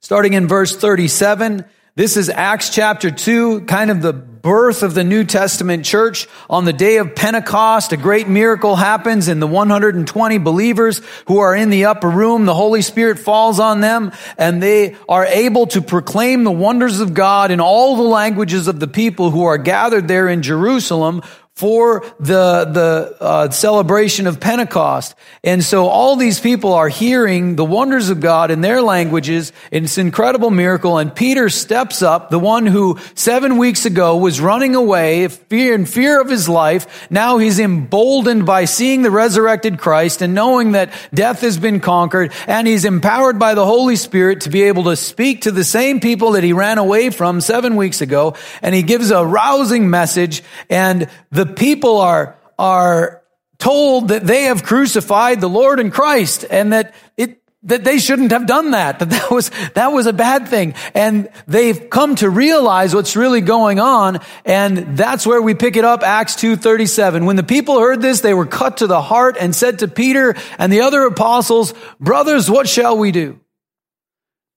starting 0.00 0.32
in 0.32 0.48
verse 0.48 0.74
37. 0.74 1.66
This 1.94 2.16
is 2.16 2.30
Acts 2.30 2.70
chapter 2.70 3.10
2, 3.10 3.62
kind 3.62 3.90
of 3.90 4.00
the 4.00 4.14
birth 4.14 4.82
of 4.82 4.94
the 4.94 5.04
New 5.04 5.24
Testament 5.24 5.84
church. 5.84 6.26
On 6.48 6.64
the 6.64 6.72
day 6.72 6.98
of 6.98 7.14
Pentecost, 7.14 7.92
a 7.92 7.96
great 7.96 8.28
miracle 8.28 8.76
happens 8.76 9.28
and 9.28 9.42
the 9.42 9.46
120 9.46 10.38
believers 10.38 11.02
who 11.26 11.38
are 11.38 11.54
in 11.54 11.68
the 11.68 11.86
upper 11.86 12.08
room, 12.08 12.46
the 12.46 12.54
Holy 12.54 12.80
Spirit 12.80 13.18
falls 13.18 13.58
on 13.58 13.80
them 13.80 14.12
and 14.38 14.62
they 14.62 14.94
are 15.08 15.26
able 15.26 15.66
to 15.68 15.82
proclaim 15.82 16.44
the 16.44 16.52
wonders 16.52 17.00
of 17.00 17.12
God 17.12 17.50
in 17.50 17.60
all 17.60 17.96
the 17.96 18.02
languages 18.02 18.68
of 18.68 18.78
the 18.78 18.86
people 18.86 19.30
who 19.30 19.44
are 19.44 19.58
gathered 19.58 20.06
there 20.06 20.28
in 20.28 20.42
Jerusalem 20.42 21.22
for 21.56 22.04
the 22.20 22.66
the 22.66 23.16
uh, 23.18 23.50
celebration 23.50 24.26
of 24.26 24.38
Pentecost. 24.38 25.14
And 25.42 25.64
so 25.64 25.86
all 25.86 26.16
these 26.16 26.38
people 26.38 26.74
are 26.74 26.90
hearing 26.90 27.56
the 27.56 27.64
wonders 27.64 28.10
of 28.10 28.20
God 28.20 28.50
in 28.50 28.60
their 28.60 28.82
languages. 28.82 29.54
It's 29.70 29.96
an 29.96 30.06
incredible 30.06 30.50
miracle. 30.50 30.98
And 30.98 31.14
Peter 31.14 31.48
steps 31.48 32.02
up, 32.02 32.28
the 32.28 32.38
one 32.38 32.66
who 32.66 32.98
seven 33.14 33.56
weeks 33.56 33.86
ago 33.86 34.18
was 34.18 34.38
running 34.38 34.74
away, 34.74 35.30
in 35.50 35.86
fear 35.86 36.20
of 36.20 36.28
his 36.28 36.46
life. 36.46 37.10
Now 37.10 37.38
he's 37.38 37.58
emboldened 37.58 38.44
by 38.44 38.66
seeing 38.66 39.00
the 39.00 39.10
resurrected 39.10 39.78
Christ 39.78 40.20
and 40.20 40.34
knowing 40.34 40.72
that 40.72 40.92
death 41.14 41.40
has 41.40 41.56
been 41.56 41.80
conquered. 41.80 42.32
And 42.46 42.68
he's 42.68 42.84
empowered 42.84 43.38
by 43.38 43.54
the 43.54 43.64
Holy 43.64 43.96
Spirit 43.96 44.42
to 44.42 44.50
be 44.50 44.64
able 44.64 44.84
to 44.84 44.96
speak 44.96 45.42
to 45.42 45.52
the 45.52 45.64
same 45.64 46.00
people 46.00 46.32
that 46.32 46.44
he 46.44 46.52
ran 46.52 46.76
away 46.76 47.08
from 47.08 47.40
seven 47.40 47.76
weeks 47.76 48.02
ago. 48.02 48.34
And 48.60 48.74
he 48.74 48.82
gives 48.82 49.10
a 49.10 49.24
rousing 49.24 49.88
message. 49.88 50.42
And 50.68 51.08
the 51.30 51.45
people 51.54 51.98
are, 51.98 52.36
are 52.58 53.22
told 53.58 54.08
that 54.08 54.26
they 54.26 54.44
have 54.44 54.62
crucified 54.62 55.40
the 55.40 55.48
Lord 55.48 55.80
and 55.80 55.92
Christ 55.92 56.44
and 56.48 56.72
that 56.72 56.94
it, 57.16 57.42
that 57.66 57.82
they 57.82 57.98
shouldn't 57.98 58.30
have 58.30 58.46
done 58.46 58.70
that, 58.70 59.00
that 59.00 59.10
that 59.10 59.30
was, 59.30 59.50
that 59.74 59.88
was 59.92 60.06
a 60.06 60.12
bad 60.12 60.48
thing. 60.48 60.74
And 60.94 61.28
they've 61.46 61.90
come 61.90 62.14
to 62.16 62.30
realize 62.30 62.94
what's 62.94 63.16
really 63.16 63.40
going 63.40 63.80
on. 63.80 64.20
And 64.44 64.96
that's 64.96 65.26
where 65.26 65.42
we 65.42 65.54
pick 65.54 65.76
it 65.76 65.84
up, 65.84 66.02
Acts 66.02 66.36
2.37. 66.36 67.26
When 67.26 67.36
the 67.36 67.42
people 67.42 67.80
heard 67.80 68.00
this, 68.00 68.20
they 68.20 68.34
were 68.34 68.46
cut 68.46 68.78
to 68.78 68.86
the 68.86 69.02
heart 69.02 69.36
and 69.38 69.54
said 69.54 69.80
to 69.80 69.88
Peter 69.88 70.36
and 70.58 70.72
the 70.72 70.82
other 70.82 71.02
apostles, 71.02 71.74
brothers, 71.98 72.48
what 72.48 72.68
shall 72.68 72.96
we 72.96 73.10
do? 73.10 73.40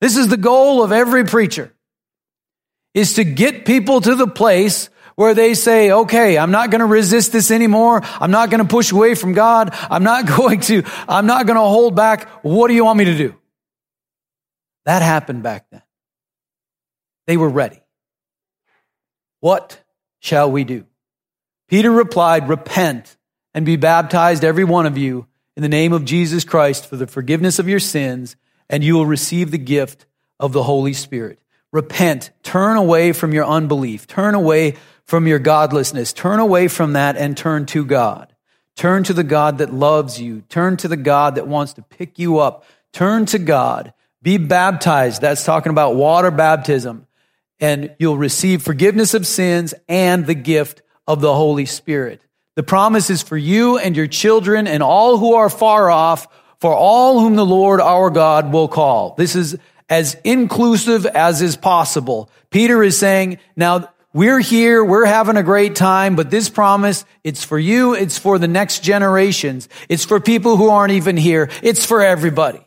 This 0.01 0.15
is 0.15 0.27
the 0.27 0.37
goal 0.37 0.83
of 0.83 0.91
every 0.91 1.25
preacher, 1.25 1.73
is 2.93 3.15
to 3.15 3.23
get 3.23 3.65
people 3.65 4.01
to 4.01 4.15
the 4.15 4.27
place 4.27 4.89
where 5.19 5.33
they 5.33 5.53
say, 5.53 5.91
okay, 5.91 6.37
I'm 6.37 6.51
not 6.51 6.71
going 6.71 6.79
to 6.79 6.85
resist 6.85 7.33
this 7.33 7.51
anymore. 7.51 7.99
I'm 8.21 8.31
not 8.31 8.49
going 8.49 8.61
to 8.61 8.67
push 8.69 8.93
away 8.93 9.15
from 9.15 9.33
God. 9.33 9.75
I'm 9.91 10.05
not 10.05 10.25
going 10.37 10.61
to, 10.61 10.83
I'm 11.09 11.25
not 11.25 11.45
going 11.45 11.57
to 11.57 11.61
hold 11.61 11.93
back. 11.93 12.29
What 12.41 12.69
do 12.69 12.73
you 12.73 12.85
want 12.85 12.99
me 12.99 13.03
to 13.03 13.17
do? 13.17 13.35
That 14.85 15.01
happened 15.01 15.43
back 15.43 15.65
then. 15.71 15.81
They 17.27 17.35
were 17.35 17.49
ready. 17.49 17.81
What 19.41 19.83
shall 20.19 20.49
we 20.49 20.63
do? 20.63 20.85
Peter 21.67 21.91
replied, 21.91 22.47
repent 22.47 23.17
and 23.53 23.65
be 23.65 23.75
baptized, 23.75 24.45
every 24.45 24.63
one 24.63 24.85
of 24.85 24.97
you, 24.97 25.27
in 25.57 25.63
the 25.63 25.67
name 25.67 25.91
of 25.91 26.05
Jesus 26.05 26.45
Christ 26.45 26.85
for 26.85 26.95
the 26.95 27.07
forgiveness 27.07 27.59
of 27.59 27.67
your 27.67 27.81
sins, 27.81 28.37
and 28.69 28.85
you 28.85 28.93
will 28.93 29.05
receive 29.05 29.51
the 29.51 29.57
gift 29.57 30.05
of 30.39 30.53
the 30.53 30.63
Holy 30.63 30.93
Spirit. 30.93 31.41
Repent. 31.71 32.31
Turn 32.43 32.77
away 32.77 33.13
from 33.13 33.33
your 33.33 33.45
unbelief. 33.45 34.07
Turn 34.07 34.35
away 34.35 34.77
from 35.05 35.27
your 35.27 35.39
godlessness. 35.39 36.13
Turn 36.13 36.39
away 36.39 36.67
from 36.67 36.93
that 36.93 37.17
and 37.17 37.35
turn 37.35 37.65
to 37.67 37.85
God. 37.85 38.33
Turn 38.75 39.03
to 39.03 39.13
the 39.13 39.23
God 39.23 39.57
that 39.57 39.73
loves 39.73 40.21
you. 40.21 40.41
Turn 40.49 40.77
to 40.77 40.87
the 40.87 40.97
God 40.97 41.35
that 41.35 41.47
wants 41.47 41.73
to 41.73 41.81
pick 41.81 42.17
you 42.17 42.39
up. 42.39 42.63
Turn 42.93 43.25
to 43.27 43.39
God. 43.39 43.93
Be 44.21 44.37
baptized. 44.37 45.21
That's 45.21 45.43
talking 45.43 45.71
about 45.71 45.95
water 45.95 46.31
baptism. 46.31 47.05
And 47.59 47.93
you'll 47.99 48.17
receive 48.17 48.61
forgiveness 48.61 49.13
of 49.13 49.27
sins 49.27 49.73
and 49.87 50.25
the 50.25 50.35
gift 50.35 50.81
of 51.07 51.21
the 51.21 51.33
Holy 51.33 51.65
Spirit. 51.65 52.21
The 52.55 52.63
promise 52.63 53.09
is 53.09 53.21
for 53.21 53.37
you 53.37 53.77
and 53.77 53.95
your 53.95 54.07
children 54.07 54.67
and 54.67 54.81
all 54.81 55.17
who 55.17 55.35
are 55.35 55.49
far 55.49 55.89
off, 55.89 56.27
for 56.59 56.73
all 56.73 57.19
whom 57.19 57.35
the 57.35 57.45
Lord 57.45 57.81
our 57.81 58.09
God 58.09 58.51
will 58.51 58.67
call. 58.67 59.15
This 59.17 59.35
is 59.35 59.57
as 59.89 60.15
inclusive 60.23 61.05
as 61.05 61.41
is 61.41 61.55
possible. 61.55 62.29
Peter 62.49 62.83
is 62.83 62.97
saying, 62.97 63.39
now 63.55 63.89
we're 64.13 64.39
here, 64.39 64.83
we're 64.83 65.05
having 65.05 65.37
a 65.37 65.43
great 65.43 65.75
time, 65.75 66.15
but 66.15 66.31
this 66.31 66.49
promise, 66.49 67.05
it's 67.23 67.43
for 67.43 67.59
you, 67.59 67.93
it's 67.93 68.17
for 68.17 68.39
the 68.39 68.47
next 68.47 68.83
generations, 68.83 69.69
it's 69.87 70.05
for 70.05 70.19
people 70.19 70.57
who 70.57 70.69
aren't 70.69 70.93
even 70.93 71.17
here, 71.17 71.49
it's 71.61 71.85
for 71.85 72.01
everybody. 72.01 72.65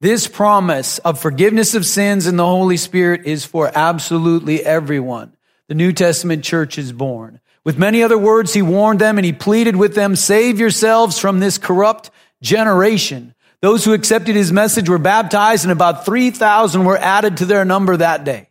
This 0.00 0.26
promise 0.26 0.98
of 0.98 1.20
forgiveness 1.20 1.76
of 1.76 1.86
sins 1.86 2.26
and 2.26 2.36
the 2.36 2.44
Holy 2.44 2.76
Spirit 2.76 3.24
is 3.24 3.44
for 3.44 3.70
absolutely 3.72 4.64
everyone. 4.64 5.36
The 5.68 5.76
New 5.76 5.92
Testament 5.92 6.42
church 6.42 6.76
is 6.76 6.92
born. 6.92 7.40
With 7.62 7.78
many 7.78 8.02
other 8.02 8.18
words, 8.18 8.52
he 8.52 8.62
warned 8.62 8.98
them 8.98 9.16
and 9.16 9.24
he 9.24 9.32
pleaded 9.32 9.76
with 9.76 9.94
them, 9.94 10.16
save 10.16 10.58
yourselves 10.58 11.20
from 11.20 11.38
this 11.38 11.56
corrupt 11.56 12.10
generation. 12.42 13.36
Those 13.62 13.84
who 13.84 13.92
accepted 13.92 14.34
his 14.34 14.52
message 14.52 14.88
were 14.88 14.98
baptized 14.98 15.64
and 15.64 15.70
about 15.70 16.04
3,000 16.04 16.84
were 16.84 16.98
added 16.98 17.38
to 17.38 17.46
their 17.46 17.64
number 17.64 17.96
that 17.96 18.24
day. 18.24 18.48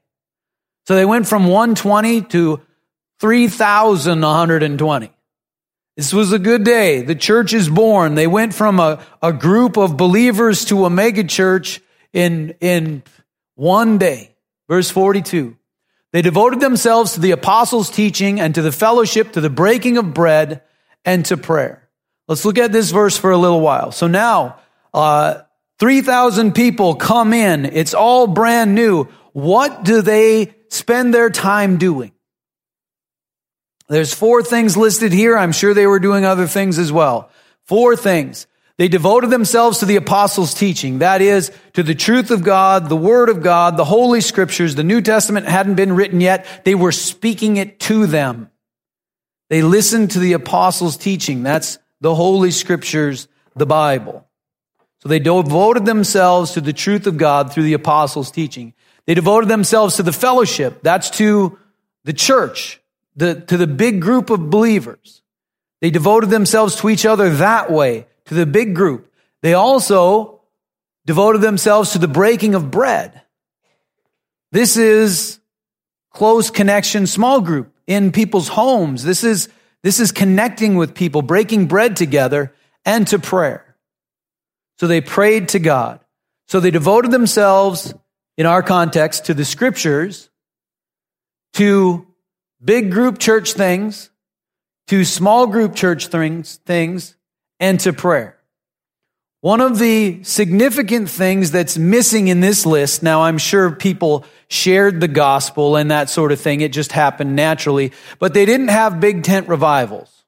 So 0.87 0.95
they 0.95 1.05
went 1.05 1.27
from 1.27 1.47
120 1.47 2.21
to 2.21 2.61
3,120. 3.19 5.11
This 5.97 6.13
was 6.13 6.31
a 6.31 6.39
good 6.39 6.63
day. 6.63 7.01
The 7.01 7.15
church 7.15 7.53
is 7.53 7.67
born. 7.67 8.15
They 8.15 8.25
went 8.25 8.53
from 8.53 8.79
a, 8.79 9.03
a 9.21 9.33
group 9.33 9.77
of 9.77 9.97
believers 9.97 10.65
to 10.65 10.85
a 10.85 10.89
mega 10.89 11.25
church 11.25 11.81
in, 12.13 12.55
in 12.61 13.03
one 13.55 13.97
day. 13.97 14.33
Verse 14.69 14.89
42. 14.89 15.57
They 16.13 16.21
devoted 16.21 16.61
themselves 16.61 17.13
to 17.13 17.19
the 17.19 17.31
apostles' 17.31 17.89
teaching 17.89 18.39
and 18.39 18.55
to 18.55 18.61
the 18.61 18.71
fellowship, 18.71 19.33
to 19.33 19.41
the 19.41 19.49
breaking 19.49 19.97
of 19.97 20.13
bread, 20.13 20.61
and 21.03 21.25
to 21.25 21.35
prayer. 21.35 21.89
Let's 22.29 22.45
look 22.45 22.57
at 22.57 22.71
this 22.71 22.91
verse 22.91 23.17
for 23.17 23.31
a 23.31 23.37
little 23.37 23.61
while. 23.61 23.91
So 23.91 24.07
now, 24.07 24.60
uh, 24.93 25.41
3,000 25.79 26.53
people 26.53 26.95
come 26.95 27.33
in. 27.33 27.65
It's 27.65 27.93
all 27.93 28.27
brand 28.27 28.75
new. 28.75 29.05
What 29.33 29.83
do 29.83 30.01
they 30.01 30.53
spend 30.69 31.13
their 31.13 31.29
time 31.29 31.77
doing? 31.77 32.11
There's 33.89 34.13
four 34.13 34.41
things 34.41 34.77
listed 34.77 35.11
here. 35.11 35.37
I'm 35.37 35.51
sure 35.51 35.73
they 35.73 35.87
were 35.87 35.99
doing 35.99 36.23
other 36.23 36.47
things 36.47 36.79
as 36.79 36.91
well. 36.91 37.29
Four 37.65 37.95
things. 37.95 38.47
They 38.77 38.87
devoted 38.87 39.29
themselves 39.29 39.79
to 39.79 39.85
the 39.85 39.97
apostles' 39.97 40.53
teaching. 40.53 40.99
That 40.99 41.21
is, 41.21 41.51
to 41.73 41.83
the 41.83 41.93
truth 41.93 42.31
of 42.31 42.43
God, 42.43 42.89
the 42.89 42.95
word 42.95 43.29
of 43.29 43.43
God, 43.43 43.77
the 43.77 43.85
holy 43.85 44.21
scriptures. 44.21 44.75
The 44.75 44.83
New 44.83 45.01
Testament 45.01 45.45
hadn't 45.45 45.75
been 45.75 45.93
written 45.93 46.21
yet. 46.21 46.47
They 46.63 46.73
were 46.73 46.91
speaking 46.91 47.57
it 47.57 47.79
to 47.81 48.07
them. 48.07 48.49
They 49.49 49.61
listened 49.61 50.11
to 50.11 50.19
the 50.19 50.33
apostles' 50.33 50.97
teaching. 50.97 51.43
That's 51.43 51.77
the 51.99 52.15
holy 52.15 52.51
scriptures, 52.51 53.27
the 53.55 53.65
Bible. 53.65 54.25
So 55.01 55.09
they 55.09 55.19
devoted 55.19 55.85
themselves 55.85 56.51
to 56.51 56.61
the 56.61 56.73
truth 56.73 57.07
of 57.07 57.17
God 57.17 57.51
through 57.51 57.63
the 57.63 57.73
apostles' 57.73 58.29
teaching. 58.29 58.73
They 59.05 59.15
devoted 59.15 59.49
themselves 59.49 59.95
to 59.95 60.03
the 60.03 60.13
fellowship. 60.13 60.83
That's 60.83 61.09
to 61.11 61.57
the 62.03 62.13
church, 62.13 62.79
the, 63.15 63.41
to 63.41 63.57
the 63.57 63.67
big 63.67 64.01
group 64.01 64.29
of 64.29 64.49
believers. 64.49 65.21
They 65.81 65.89
devoted 65.89 66.29
themselves 66.29 66.75
to 66.77 66.89
each 66.89 67.05
other 67.05 67.29
that 67.31 67.71
way, 67.71 68.05
to 68.25 68.35
the 68.35 68.45
big 68.45 68.75
group. 68.75 69.11
They 69.41 69.55
also 69.55 70.41
devoted 71.05 71.41
themselves 71.41 71.93
to 71.93 71.97
the 71.97 72.07
breaking 72.07 72.53
of 72.53 72.69
bread. 72.69 73.21
This 74.51 74.77
is 74.77 75.39
close 76.11 76.51
connection, 76.51 77.07
small 77.07 77.41
group 77.41 77.73
in 77.87 78.11
people's 78.11 78.49
homes. 78.49 79.03
This 79.03 79.23
is, 79.23 79.49
this 79.81 79.99
is 79.99 80.11
connecting 80.11 80.75
with 80.75 80.93
people, 80.93 81.23
breaking 81.23 81.65
bread 81.65 81.97
together 81.97 82.53
and 82.85 83.07
to 83.07 83.17
prayer. 83.17 83.70
So 84.81 84.87
they 84.87 84.99
prayed 84.99 85.49
to 85.49 85.59
God. 85.59 85.99
So 86.47 86.59
they 86.59 86.71
devoted 86.71 87.11
themselves 87.11 87.93
in 88.35 88.47
our 88.47 88.63
context, 88.63 89.25
to 89.25 89.35
the 89.35 89.45
scriptures, 89.45 90.31
to 91.53 92.07
big 92.65 92.89
group 92.91 93.19
church 93.19 93.53
things, 93.53 94.09
to 94.87 95.05
small 95.05 95.45
group 95.45 95.75
church 95.75 96.07
things, 96.07 96.55
things, 96.65 97.15
and 97.59 97.79
to 97.81 97.93
prayer. 97.93 98.39
One 99.41 99.61
of 99.61 99.77
the 99.77 100.23
significant 100.23 101.11
things 101.11 101.51
that's 101.51 101.77
missing 101.77 102.29
in 102.29 102.39
this 102.39 102.65
list, 102.65 103.03
now 103.03 103.21
I'm 103.21 103.37
sure 103.37 103.69
people 103.69 104.25
shared 104.47 104.99
the 104.99 105.07
gospel 105.07 105.75
and 105.75 105.91
that 105.91 106.09
sort 106.09 106.31
of 106.31 106.41
thing. 106.41 106.61
It 106.61 106.73
just 106.73 106.91
happened 106.91 107.35
naturally, 107.35 107.91
but 108.17 108.33
they 108.33 108.45
didn't 108.45 108.69
have 108.69 108.99
big 108.99 109.21
tent 109.21 109.47
revivals. 109.47 110.23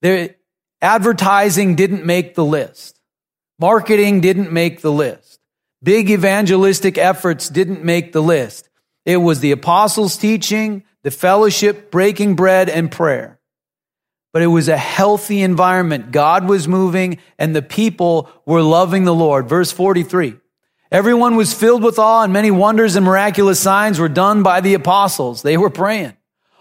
Their 0.00 0.36
advertising 0.80 1.74
didn't 1.74 2.06
make 2.06 2.34
the 2.34 2.44
list. 2.46 3.00
Marketing 3.62 4.20
didn't 4.20 4.50
make 4.50 4.80
the 4.80 4.90
list. 4.90 5.38
Big 5.84 6.10
evangelistic 6.10 6.98
efforts 6.98 7.48
didn't 7.48 7.84
make 7.84 8.10
the 8.10 8.20
list. 8.20 8.68
It 9.06 9.18
was 9.18 9.38
the 9.38 9.52
apostles' 9.52 10.16
teaching, 10.16 10.82
the 11.04 11.12
fellowship, 11.12 11.92
breaking 11.92 12.34
bread, 12.34 12.68
and 12.68 12.90
prayer. 12.90 13.38
But 14.32 14.42
it 14.42 14.48
was 14.48 14.66
a 14.66 14.76
healthy 14.76 15.42
environment. 15.42 16.10
God 16.10 16.48
was 16.48 16.66
moving 16.66 17.18
and 17.38 17.54
the 17.54 17.62
people 17.62 18.28
were 18.44 18.62
loving 18.62 19.04
the 19.04 19.14
Lord. 19.14 19.48
Verse 19.48 19.70
43. 19.70 20.34
Everyone 20.90 21.36
was 21.36 21.54
filled 21.54 21.84
with 21.84 22.00
awe 22.00 22.24
and 22.24 22.32
many 22.32 22.50
wonders 22.50 22.96
and 22.96 23.06
miraculous 23.06 23.60
signs 23.60 24.00
were 24.00 24.08
done 24.08 24.42
by 24.42 24.60
the 24.60 24.74
apostles. 24.74 25.42
They 25.42 25.56
were 25.56 25.70
praying. 25.70 26.16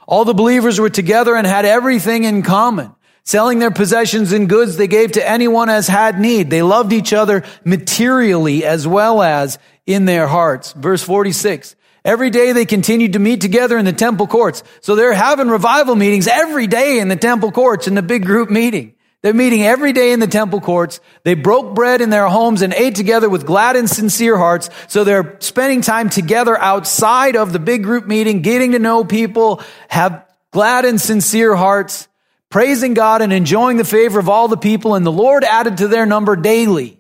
All 0.08 0.24
the 0.24 0.36
believers 0.36 0.80
were 0.80 0.92
together 0.92 1.36
and 1.36 1.48
had 1.48 1.66
everything 1.66 2.26
in 2.26 2.44
common. 2.44 2.94
Selling 3.24 3.60
their 3.60 3.72
possessions 3.72 4.32
and 4.32 4.50
goods 4.50 4.78
they 4.78 4.88
gave 4.88 5.14
to 5.14 5.28
anyone 5.28 5.70
as 5.70 5.88
had 5.88 6.20
need. 6.20 6.50
They 6.50 6.64
loved 6.64 6.92
each 6.92 7.14
other 7.14 7.44
materially 7.64 8.66
as 8.66 8.88
well 8.88 9.22
as 9.22 9.60
in 9.86 10.06
their 10.06 10.28
hearts. 10.28 10.74
Verse 10.74 11.04
46. 11.04 11.76
Every 12.04 12.32
day 12.32 12.52
they 12.52 12.66
continued 12.66 13.14
to 13.14 13.20
meet 13.20 13.42
together 13.42 13.78
in 13.78 13.86
the 13.86 13.94
temple 13.94 14.26
courts. 14.26 14.64
So 14.82 14.96
they're 14.96 15.14
having 15.14 15.50
revival 15.50 15.96
meetings 15.96 16.28
every 16.28 16.66
day 16.66 17.00
in 17.00 17.10
the 17.10 17.16
temple 17.16 17.52
courts 17.52 17.88
in 17.88 17.94
the 17.94 18.02
big 18.02 18.26
group 18.26 18.50
meeting. 18.50 18.96
They're 19.22 19.36
meeting 19.36 19.62
every 19.62 19.94
day 19.94 20.14
in 20.14 20.20
the 20.20 20.26
temple 20.26 20.62
courts. 20.62 21.00
They 21.24 21.36
broke 21.36 21.76
bread 21.76 22.02
in 22.02 22.10
their 22.10 22.28
homes 22.28 22.64
and 22.64 22.74
ate 22.74 22.96
together 22.96 23.30
with 23.30 23.46
glad 23.46 23.76
and 23.76 23.88
sincere 23.88 24.36
hearts. 24.36 24.72
So 24.88 25.04
they're 25.04 25.38
spending 25.42 25.82
time 25.82 26.10
together 26.10 26.58
outside 26.58 27.36
of 27.36 27.54
the 27.54 27.60
big 27.60 27.84
group 27.84 28.08
meeting, 28.08 28.42
getting 28.42 28.72
to 28.72 28.80
know 28.80 29.04
people, 29.04 29.62
have 29.90 30.26
glad 30.50 30.86
and 30.86 31.00
sincere 31.00 31.56
hearts, 31.56 32.08
praising 32.52 32.94
God 32.94 33.24
and 33.24 33.34
enjoying 33.34 33.78
the 33.78 33.84
favor 33.84 34.20
of 34.20 34.30
all 34.30 34.48
the 34.48 34.58
people. 34.58 34.94
And 34.94 35.04
the 35.04 35.12
Lord 35.12 35.44
added 35.44 35.78
to 35.78 35.88
their 35.88 36.06
number 36.06 36.36
daily 36.36 37.00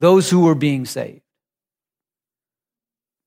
those 0.00 0.28
who 0.28 0.40
were 0.40 0.54
being 0.54 0.84
saved. 0.84 1.22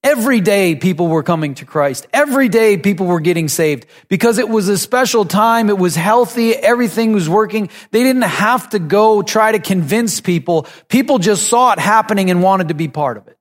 Every 0.03 0.41
day 0.41 0.75
people 0.75 1.07
were 1.07 1.23
coming 1.23 1.55
to 1.55 1.65
Christ. 1.65 2.07
Every 2.11 2.49
day 2.49 2.75
people 2.75 3.05
were 3.05 3.21
getting 3.21 3.47
saved 3.47 3.85
because 4.09 4.37
it 4.37 4.49
was 4.49 4.67
a 4.67 4.77
special 4.77 5.23
time. 5.23 5.69
It 5.69 5.77
was 5.77 5.95
healthy. 5.95 6.53
Everything 6.53 7.13
was 7.13 7.29
working. 7.29 7.69
They 7.91 8.03
didn't 8.03 8.23
have 8.23 8.69
to 8.71 8.79
go 8.79 9.21
try 9.21 9.53
to 9.53 9.59
convince 9.59 10.19
people. 10.19 10.67
People 10.89 11.19
just 11.19 11.47
saw 11.47 11.71
it 11.71 11.79
happening 11.79 12.29
and 12.29 12.43
wanted 12.43 12.67
to 12.67 12.73
be 12.73 12.89
part 12.89 13.15
of 13.15 13.29
it. 13.29 13.37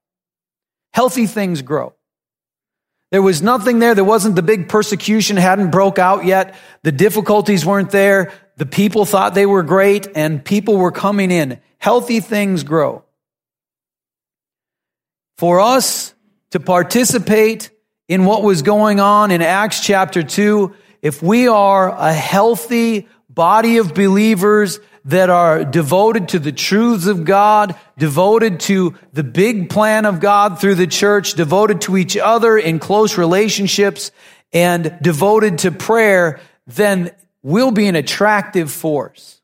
Healthy 0.95 1.27
things 1.27 1.63
grow. 1.63 1.95
There 3.13 3.23
was 3.23 3.43
nothing 3.43 3.79
there. 3.79 3.95
There 3.95 4.05
wasn't 4.05 4.37
the 4.37 4.43
big 4.43 4.71
persecution 4.71 5.37
hadn't 5.37 5.71
broke 5.71 5.99
out 5.99 6.25
yet. 6.25 6.55
The 6.83 6.93
difficulties 6.93 7.65
weren't 7.65 7.91
there. 7.91 8.33
The 8.57 8.67
people 8.67 9.05
thought 9.05 9.35
they 9.35 9.45
were 9.45 9.63
great 9.63 10.09
and 10.17 10.43
people 10.43 10.79
were 10.79 10.91
coming 10.91 11.31
in. 11.31 11.61
Healthy 11.77 12.21
things 12.21 12.65
grow. 12.65 13.05
For 15.37 15.61
us, 15.61 16.15
to 16.53 16.61
participate 16.61 17.71
in 18.09 18.25
what 18.25 18.43
was 18.43 18.63
going 18.63 18.99
on 18.99 19.31
in 19.31 19.43
Acts 19.43 19.85
chapter 19.85 20.23
2, 20.23 20.75
if 21.03 21.23
we 21.23 21.49
are 21.49 21.91
a 21.91 22.13
healthy 22.13 23.09
body 23.35 23.79
of 23.79 23.95
believers 23.95 24.81
that 25.05 25.31
are 25.31 25.65
devoted 25.65 26.29
to 26.29 26.39
the 26.39 26.53
truths 26.53 27.07
of 27.07 27.25
God, 27.25 27.75
devoted 27.99 28.61
to 28.61 28.95
the 29.13 29.25
big 29.25 29.69
plan 29.69 30.07
of 30.07 30.21
God 30.21 30.61
through 30.61 30.77
the 30.77 30.87
church, 30.87 31.35
devoted 31.35 31.81
to 31.83 31.97
each 31.97 32.17
other 32.17 32.57
in 32.57 32.79
close 32.79 33.19
relationships, 33.19 34.13
and 34.53 34.97
devoted 35.03 35.59
to 35.59 35.73
prayer, 35.73 36.41
then 36.67 37.11
we'll 37.43 37.73
be 37.73 37.89
an 37.89 37.97
attractive 37.97 38.71
force. 38.71 39.41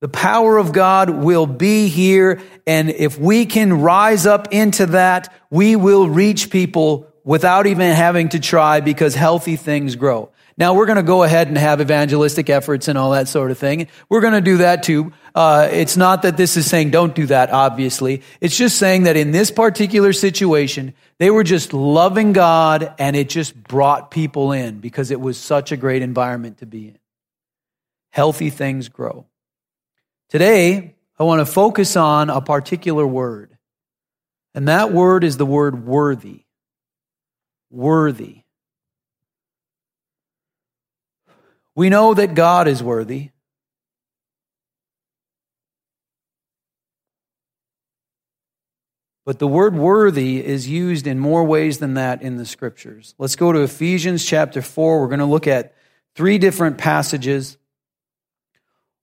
The 0.00 0.08
power 0.08 0.58
of 0.58 0.72
God 0.72 1.10
will 1.10 1.46
be 1.46 1.88
here. 1.88 2.42
And 2.66 2.90
if 2.90 3.18
we 3.18 3.46
can 3.46 3.80
rise 3.80 4.26
up 4.26 4.52
into 4.52 4.86
that, 4.86 5.32
we 5.50 5.76
will 5.76 6.08
reach 6.08 6.50
people 6.50 7.10
without 7.24 7.66
even 7.66 7.92
having 7.92 8.28
to 8.30 8.40
try 8.40 8.80
because 8.80 9.14
healthy 9.14 9.56
things 9.56 9.96
grow. 9.96 10.30
Now 10.56 10.74
we're 10.74 10.86
going 10.86 10.96
to 10.96 11.02
go 11.02 11.24
ahead 11.24 11.48
and 11.48 11.58
have 11.58 11.80
evangelistic 11.80 12.48
efforts 12.48 12.86
and 12.86 12.96
all 12.96 13.10
that 13.10 13.26
sort 13.26 13.50
of 13.50 13.58
thing. 13.58 13.88
We're 14.08 14.20
going 14.20 14.34
to 14.34 14.40
do 14.40 14.58
that 14.58 14.84
too. 14.84 15.12
Uh, 15.34 15.68
it's 15.72 15.96
not 15.96 16.22
that 16.22 16.36
this 16.36 16.56
is 16.56 16.68
saying 16.68 16.90
don't 16.90 17.14
do 17.14 17.26
that, 17.26 17.50
obviously. 17.50 18.22
It's 18.40 18.56
just 18.56 18.78
saying 18.78 19.04
that 19.04 19.16
in 19.16 19.32
this 19.32 19.50
particular 19.50 20.12
situation, 20.12 20.94
they 21.18 21.30
were 21.30 21.42
just 21.42 21.72
loving 21.72 22.32
God 22.32 22.94
and 22.98 23.16
it 23.16 23.28
just 23.28 23.60
brought 23.64 24.12
people 24.12 24.52
in 24.52 24.78
because 24.78 25.10
it 25.10 25.20
was 25.20 25.38
such 25.38 25.72
a 25.72 25.76
great 25.76 26.02
environment 26.02 26.58
to 26.58 26.66
be 26.66 26.88
in. 26.88 26.98
Healthy 28.10 28.50
things 28.50 28.88
grow. 28.88 29.26
Today, 30.28 30.94
I 31.18 31.24
want 31.24 31.40
to 31.40 31.46
focus 31.46 31.96
on 31.96 32.30
a 32.30 32.40
particular 32.40 33.06
word, 33.06 33.56
and 34.54 34.68
that 34.68 34.92
word 34.92 35.24
is 35.24 35.36
the 35.36 35.46
word 35.46 35.84
worthy. 35.84 36.44
Worthy. 37.70 38.43
We 41.74 41.88
know 41.88 42.14
that 42.14 42.34
God 42.34 42.68
is 42.68 42.82
worthy. 42.82 43.30
But 49.26 49.38
the 49.38 49.48
word 49.48 49.74
worthy 49.74 50.44
is 50.44 50.68
used 50.68 51.06
in 51.06 51.18
more 51.18 51.44
ways 51.44 51.78
than 51.78 51.94
that 51.94 52.20
in 52.22 52.36
the 52.36 52.44
scriptures. 52.44 53.14
Let's 53.18 53.36
go 53.36 53.52
to 53.52 53.60
Ephesians 53.60 54.24
chapter 54.24 54.60
4. 54.60 55.00
We're 55.00 55.08
going 55.08 55.18
to 55.20 55.24
look 55.24 55.46
at 55.46 55.74
three 56.14 56.38
different 56.38 56.78
passages 56.78 57.56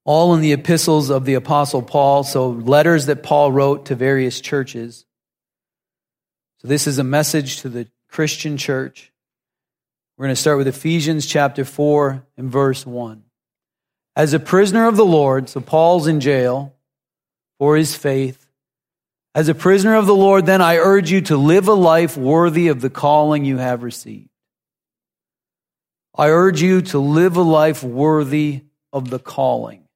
all 0.04 0.34
in 0.34 0.42
the 0.42 0.54
epistles 0.54 1.10
of 1.10 1.26
the 1.26 1.36
Apostle 1.36 1.82
Paul, 1.82 2.24
so 2.24 2.50
letters 2.50 3.06
that 3.06 3.22
Paul 3.22 3.52
wrote 3.52 3.88
to 3.88 3.96
various 3.96 4.42
churches. 4.42 5.06
So 6.58 6.68
this 6.68 6.88
is 6.88 6.98
a 6.98 7.04
message 7.04 7.62
to 7.62 7.70
the 7.70 7.88
Christian 8.10 8.58
church. 8.58 9.12
We're 10.22 10.28
going 10.28 10.36
to 10.36 10.42
start 10.42 10.60
with 10.60 10.68
Ephesians 10.68 11.26
chapter 11.26 11.66
4 11.66 12.24
and 12.38 12.52
verse 12.52 12.86
1. 12.86 13.24
As 14.16 14.34
a 14.34 14.40
prisoner 14.40 14.88
of 14.88 14.96
the 14.96 15.04
Lord, 15.04 15.50
so 15.50 15.62
Paul's 15.62 16.06
in 16.06 16.20
jail 16.20 16.76
for 17.58 17.76
his 17.76 17.96
faith. 17.96 18.46
As 19.34 19.50
a 19.50 19.56
prisoner 19.56 19.96
of 19.96 20.06
the 20.06 20.14
Lord, 20.14 20.46
then 20.46 20.62
I 20.62 20.78
urge 20.78 21.10
you 21.10 21.22
to 21.22 21.38
live 21.38 21.68
a 21.68 21.74
life 21.74 22.18
worthy 22.18 22.68
of 22.68 22.82
the 22.82 22.90
calling 22.92 23.46
you 23.46 23.58
have 23.58 23.82
received. 23.82 24.30
I 26.16 26.30
urge 26.30 26.62
you 26.62 26.84
to 26.84 27.00
live 27.00 27.36
a 27.36 27.42
life 27.42 27.84
worthy 27.84 28.62
of 28.94 29.10
the 29.10 29.18
calling. 29.18 29.88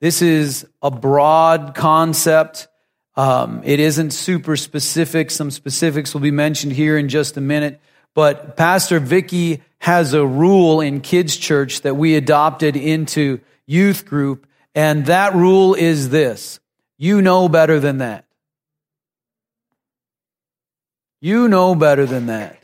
This 0.00 0.22
is 0.22 0.68
a 0.80 0.92
broad 0.92 1.74
concept. 1.74 2.68
Um, 3.16 3.62
it 3.64 3.80
isn't 3.80 4.12
super 4.12 4.56
specific. 4.56 5.32
Some 5.32 5.50
specifics 5.50 6.14
will 6.14 6.20
be 6.20 6.30
mentioned 6.30 6.74
here 6.74 6.96
in 6.96 7.08
just 7.08 7.36
a 7.36 7.40
minute. 7.40 7.80
But 8.18 8.56
Pastor 8.56 8.98
Vicky 8.98 9.62
has 9.78 10.12
a 10.12 10.26
rule 10.26 10.80
in 10.80 11.02
kids 11.02 11.36
church 11.36 11.82
that 11.82 11.94
we 11.94 12.16
adopted 12.16 12.74
into 12.74 13.38
youth 13.64 14.06
group. 14.06 14.48
And 14.74 15.06
that 15.06 15.36
rule 15.36 15.74
is 15.74 16.08
this. 16.08 16.58
You 16.96 17.22
know 17.22 17.48
better 17.48 17.78
than 17.78 17.98
that. 17.98 18.24
You 21.20 21.46
know 21.46 21.76
better 21.76 22.06
than 22.06 22.26
that. 22.26 22.60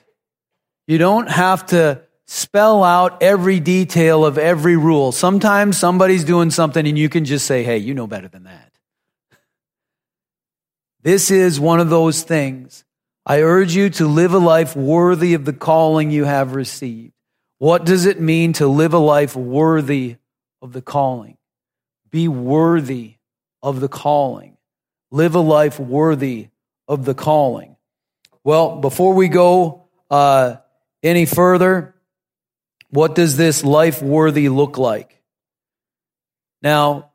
You 0.88 0.98
don't 0.98 1.30
have 1.30 1.66
to 1.66 2.02
spell 2.26 2.82
out 2.82 3.22
every 3.22 3.60
detail 3.60 4.24
of 4.24 4.38
every 4.38 4.76
rule. 4.76 5.12
Sometimes 5.12 5.78
somebody's 5.78 6.24
doing 6.24 6.50
something 6.50 6.84
and 6.84 6.98
you 6.98 7.08
can 7.08 7.24
just 7.24 7.46
say, 7.46 7.62
hey, 7.62 7.78
you 7.78 7.94
know 7.94 8.08
better 8.08 8.26
than 8.26 8.42
that. 8.42 8.72
This 11.02 11.30
is 11.30 11.60
one 11.60 11.78
of 11.78 11.90
those 11.90 12.24
things. 12.24 12.84
I 13.26 13.40
urge 13.40 13.74
you 13.74 13.88
to 13.90 14.06
live 14.06 14.34
a 14.34 14.38
life 14.38 14.76
worthy 14.76 15.34
of 15.34 15.44
the 15.44 15.52
calling 15.52 16.10
you 16.10 16.24
have 16.24 16.54
received. 16.54 17.12
What 17.58 17.86
does 17.86 18.04
it 18.04 18.20
mean 18.20 18.52
to 18.54 18.66
live 18.66 18.92
a 18.92 18.98
life 18.98 19.34
worthy 19.34 20.16
of 20.60 20.72
the 20.72 20.82
calling? 20.82 21.38
Be 22.10 22.28
worthy 22.28 23.14
of 23.62 23.80
the 23.80 23.88
calling. 23.88 24.58
Live 25.10 25.34
a 25.34 25.40
life 25.40 25.80
worthy 25.80 26.48
of 26.86 27.06
the 27.06 27.14
calling. 27.14 27.76
Well, 28.42 28.76
before 28.76 29.14
we 29.14 29.28
go 29.28 29.86
uh, 30.10 30.56
any 31.02 31.24
further, 31.24 31.94
what 32.90 33.14
does 33.14 33.36
this 33.36 33.64
life 33.64 34.02
worthy 34.02 34.50
look 34.50 34.76
like? 34.76 35.22
Now, 36.60 37.12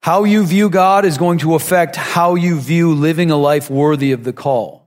how 0.00 0.24
you 0.24 0.44
view 0.44 0.70
God 0.70 1.04
is 1.04 1.18
going 1.18 1.38
to 1.40 1.54
affect 1.54 1.96
how 1.96 2.34
you 2.34 2.58
view 2.58 2.94
living 2.94 3.30
a 3.30 3.36
life 3.36 3.70
worthy 3.70 4.12
of 4.12 4.24
the 4.24 4.32
call. 4.32 4.81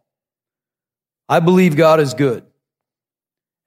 I 1.27 1.39
believe 1.39 1.75
God 1.75 1.99
is 1.99 2.13
good. 2.13 2.43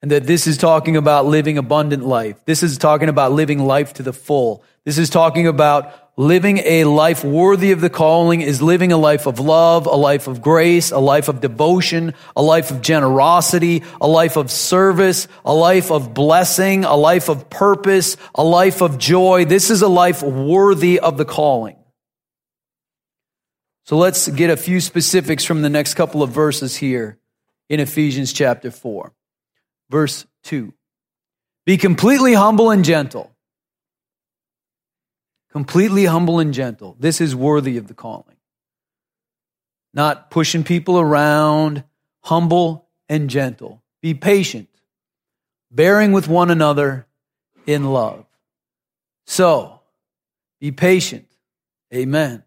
And 0.01 0.11
that 0.11 0.25
this 0.25 0.47
is 0.47 0.57
talking 0.57 0.95
about 0.95 1.25
living 1.25 1.57
abundant 1.57 2.05
life. 2.05 2.37
This 2.45 2.63
is 2.63 2.77
talking 2.77 3.09
about 3.09 3.33
living 3.33 3.59
life 3.59 3.93
to 3.95 4.03
the 4.03 4.13
full. 4.13 4.63
This 4.85 4.97
is 4.97 5.09
talking 5.09 5.45
about 5.45 5.93
living 6.15 6.59
a 6.59 6.85
life 6.85 7.23
worthy 7.23 7.71
of 7.71 7.81
the 7.81 7.89
calling 7.89 8.39
is 8.39 8.61
living 8.61 8.93
a 8.93 8.97
life 8.97 9.25
of 9.25 9.39
love, 9.39 9.87
a 9.87 9.95
life 9.95 10.27
of 10.27 10.41
grace, 10.41 10.91
a 10.91 10.99
life 10.99 11.27
of 11.27 11.41
devotion, 11.41 12.13
a 12.35 12.41
life 12.41 12.71
of 12.71 12.81
generosity, 12.81 13.83
a 13.99 14.07
life 14.07 14.37
of 14.37 14.49
service, 14.49 15.27
a 15.43 15.53
life 15.53 15.91
of 15.91 16.13
blessing, 16.13 16.85
a 16.85 16.95
life 16.95 17.29
of 17.29 17.49
purpose, 17.49 18.15
a 18.35 18.43
life 18.43 18.81
of 18.81 18.97
joy. 18.97 19.43
This 19.43 19.69
is 19.69 19.81
a 19.81 19.87
life 19.89 20.23
worthy 20.23 20.97
of 20.99 21.17
the 21.17 21.25
calling. 21.25 21.75
So 23.85 23.97
let's 23.97 24.29
get 24.29 24.49
a 24.49 24.57
few 24.57 24.79
specifics 24.79 25.43
from 25.43 25.61
the 25.61 25.69
next 25.69 25.95
couple 25.95 26.23
of 26.23 26.29
verses 26.29 26.77
here 26.77 27.18
in 27.69 27.79
Ephesians 27.79 28.33
chapter 28.33 28.71
4. 28.71 29.13
Verse 29.89 30.25
2. 30.43 30.73
Be 31.65 31.77
completely 31.77 32.33
humble 32.33 32.71
and 32.71 32.83
gentle 32.83 33.31
completely 35.51 36.05
humble 36.05 36.39
and 36.39 36.53
gentle. 36.53 36.95
This 36.99 37.21
is 37.21 37.35
worthy 37.35 37.77
of 37.77 37.87
the 37.87 37.93
calling. 37.93 38.35
not 39.91 40.29
pushing 40.29 40.63
people 40.63 40.99
around, 40.99 41.83
humble 42.21 42.87
and 43.09 43.27
gentle. 43.27 43.83
Be 44.03 44.13
patient, 44.13 44.69
bearing 45.71 46.11
with 46.11 46.27
one 46.27 46.51
another 46.51 47.07
in 47.65 47.85
love. 47.85 48.25
So, 49.25 49.81
be 50.61 50.71
patient. 50.71 51.27
Amen. 51.91 52.43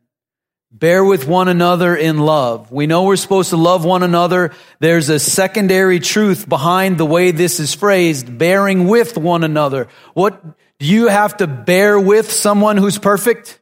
Bear 0.74 1.04
with 1.04 1.26
one 1.26 1.48
another 1.48 1.94
in 1.94 2.18
love. 2.18 2.72
We 2.72 2.86
know 2.86 3.04
we're 3.04 3.16
supposed 3.16 3.50
to 3.50 3.58
love 3.58 3.84
one 3.84 4.02
another. 4.02 4.52
There's 4.78 5.10
a 5.10 5.18
secondary 5.18 6.00
truth 6.00 6.48
behind 6.48 6.96
the 6.96 7.04
way 7.04 7.30
this 7.30 7.60
is 7.60 7.74
phrased, 7.74 8.38
bearing 8.38 8.88
with 8.88 9.18
one 9.18 9.44
another. 9.44 9.88
What, 10.14 10.42
do 10.78 10.86
you 10.86 11.08
have 11.08 11.36
to 11.36 11.46
bear 11.46 12.00
with 12.00 12.32
someone 12.32 12.78
who's 12.78 12.96
perfect? 12.96 13.60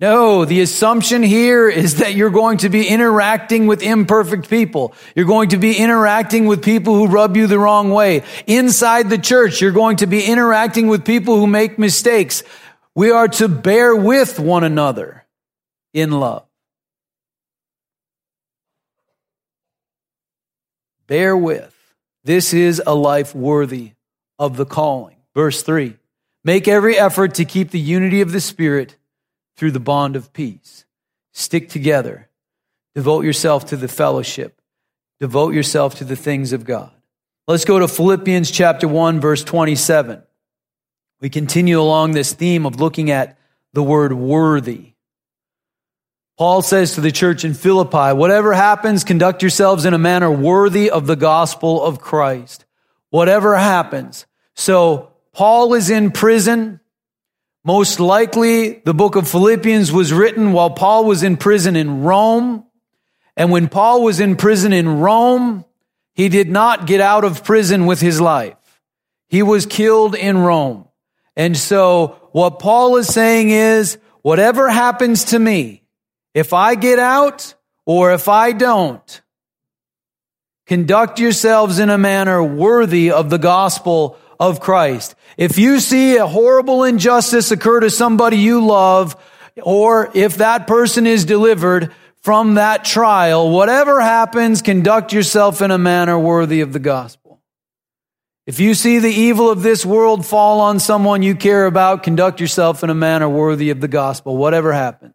No, 0.00 0.44
the 0.44 0.62
assumption 0.62 1.22
here 1.22 1.68
is 1.68 1.98
that 1.98 2.16
you're 2.16 2.30
going 2.30 2.58
to 2.58 2.68
be 2.68 2.88
interacting 2.88 3.68
with 3.68 3.84
imperfect 3.84 4.50
people. 4.50 4.94
You're 5.14 5.26
going 5.26 5.50
to 5.50 5.58
be 5.58 5.76
interacting 5.78 6.46
with 6.46 6.64
people 6.64 6.96
who 6.96 7.06
rub 7.06 7.36
you 7.36 7.46
the 7.46 7.60
wrong 7.60 7.92
way. 7.92 8.24
Inside 8.48 9.10
the 9.10 9.16
church, 9.16 9.60
you're 9.60 9.70
going 9.70 9.98
to 9.98 10.08
be 10.08 10.24
interacting 10.24 10.88
with 10.88 11.04
people 11.04 11.36
who 11.36 11.46
make 11.46 11.78
mistakes. 11.78 12.42
We 12.96 13.12
are 13.12 13.28
to 13.28 13.46
bear 13.46 13.94
with 13.94 14.40
one 14.40 14.64
another 14.64 15.21
in 15.92 16.10
love. 16.12 16.44
Bear 21.06 21.36
with. 21.36 21.68
This 22.24 22.54
is 22.54 22.80
a 22.86 22.94
life 22.94 23.34
worthy 23.34 23.92
of 24.38 24.56
the 24.56 24.64
calling. 24.64 25.16
Verse 25.34 25.62
3 25.62 25.96
Make 26.44 26.66
every 26.68 26.96
effort 26.96 27.34
to 27.34 27.44
keep 27.44 27.70
the 27.70 27.80
unity 27.80 28.20
of 28.20 28.32
the 28.32 28.40
Spirit 28.40 28.96
through 29.56 29.72
the 29.72 29.80
bond 29.80 30.16
of 30.16 30.32
peace. 30.32 30.84
Stick 31.32 31.68
together. 31.68 32.28
Devote 32.94 33.24
yourself 33.24 33.66
to 33.66 33.76
the 33.76 33.88
fellowship. 33.88 34.60
Devote 35.20 35.54
yourself 35.54 35.96
to 35.96 36.04
the 36.04 36.16
things 36.16 36.52
of 36.52 36.64
God. 36.64 36.90
Let's 37.48 37.64
go 37.64 37.78
to 37.78 37.88
Philippians 37.88 38.50
chapter 38.50 38.86
1, 38.86 39.20
verse 39.20 39.42
27. 39.44 40.22
We 41.20 41.30
continue 41.30 41.80
along 41.80 42.12
this 42.12 42.32
theme 42.32 42.66
of 42.66 42.80
looking 42.80 43.10
at 43.10 43.38
the 43.72 43.82
word 43.82 44.12
worthy. 44.12 44.91
Paul 46.42 46.62
says 46.62 46.96
to 46.96 47.00
the 47.00 47.12
church 47.12 47.44
in 47.44 47.54
Philippi, 47.54 48.12
whatever 48.18 48.52
happens, 48.52 49.04
conduct 49.04 49.44
yourselves 49.44 49.84
in 49.84 49.94
a 49.94 49.98
manner 49.98 50.28
worthy 50.28 50.90
of 50.90 51.06
the 51.06 51.14
gospel 51.14 51.80
of 51.80 52.00
Christ. 52.00 52.64
Whatever 53.10 53.56
happens. 53.56 54.26
So 54.56 55.12
Paul 55.32 55.74
is 55.74 55.88
in 55.88 56.10
prison. 56.10 56.80
Most 57.64 58.00
likely, 58.00 58.80
the 58.80 58.92
book 58.92 59.14
of 59.14 59.28
Philippians 59.28 59.92
was 59.92 60.12
written 60.12 60.52
while 60.52 60.70
Paul 60.70 61.04
was 61.04 61.22
in 61.22 61.36
prison 61.36 61.76
in 61.76 62.02
Rome. 62.02 62.66
And 63.36 63.52
when 63.52 63.68
Paul 63.68 64.02
was 64.02 64.18
in 64.18 64.34
prison 64.34 64.72
in 64.72 64.98
Rome, 64.98 65.64
he 66.12 66.28
did 66.28 66.50
not 66.50 66.88
get 66.88 67.00
out 67.00 67.22
of 67.22 67.44
prison 67.44 67.86
with 67.86 68.00
his 68.00 68.20
life. 68.20 68.56
He 69.28 69.44
was 69.44 69.64
killed 69.64 70.16
in 70.16 70.38
Rome. 70.38 70.88
And 71.36 71.56
so 71.56 72.18
what 72.32 72.58
Paul 72.58 72.96
is 72.96 73.06
saying 73.06 73.50
is, 73.50 73.96
whatever 74.22 74.68
happens 74.68 75.26
to 75.26 75.38
me, 75.38 75.81
if 76.34 76.52
I 76.52 76.74
get 76.74 76.98
out 76.98 77.54
or 77.84 78.12
if 78.12 78.28
I 78.28 78.52
don't, 78.52 79.20
conduct 80.66 81.18
yourselves 81.18 81.78
in 81.78 81.90
a 81.90 81.98
manner 81.98 82.42
worthy 82.42 83.10
of 83.10 83.30
the 83.30 83.38
gospel 83.38 84.18
of 84.38 84.60
Christ. 84.60 85.14
If 85.36 85.58
you 85.58 85.80
see 85.80 86.16
a 86.16 86.26
horrible 86.26 86.84
injustice 86.84 87.50
occur 87.50 87.80
to 87.80 87.90
somebody 87.90 88.38
you 88.38 88.64
love, 88.64 89.16
or 89.62 90.10
if 90.14 90.36
that 90.38 90.66
person 90.66 91.06
is 91.06 91.24
delivered 91.24 91.92
from 92.22 92.54
that 92.54 92.84
trial, 92.84 93.50
whatever 93.50 94.00
happens, 94.00 94.62
conduct 94.62 95.12
yourself 95.12 95.60
in 95.60 95.70
a 95.70 95.78
manner 95.78 96.18
worthy 96.18 96.60
of 96.60 96.72
the 96.72 96.78
gospel. 96.78 97.42
If 98.46 98.58
you 98.58 98.74
see 98.74 98.98
the 98.98 99.12
evil 99.12 99.50
of 99.50 99.62
this 99.62 99.86
world 99.86 100.26
fall 100.26 100.60
on 100.60 100.80
someone 100.80 101.22
you 101.22 101.36
care 101.36 101.66
about, 101.66 102.02
conduct 102.02 102.40
yourself 102.40 102.82
in 102.82 102.90
a 102.90 102.94
manner 102.94 103.28
worthy 103.28 103.70
of 103.70 103.80
the 103.80 103.88
gospel, 103.88 104.36
whatever 104.36 104.72
happens. 104.72 105.14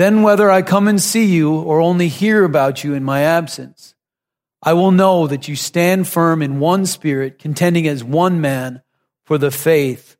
Then 0.00 0.22
whether 0.22 0.50
I 0.50 0.62
come 0.62 0.88
and 0.88 0.98
see 0.98 1.26
you 1.26 1.52
or 1.52 1.82
only 1.82 2.08
hear 2.08 2.42
about 2.42 2.82
you 2.82 2.94
in 2.94 3.04
my 3.04 3.20
absence, 3.20 3.94
I 4.62 4.72
will 4.72 4.92
know 4.92 5.26
that 5.26 5.46
you 5.46 5.56
stand 5.56 6.08
firm 6.08 6.40
in 6.40 6.58
one 6.58 6.86
spirit, 6.86 7.38
contending 7.38 7.86
as 7.86 8.02
one 8.02 8.40
man 8.40 8.80
for 9.26 9.36
the 9.36 9.50
faith 9.50 10.16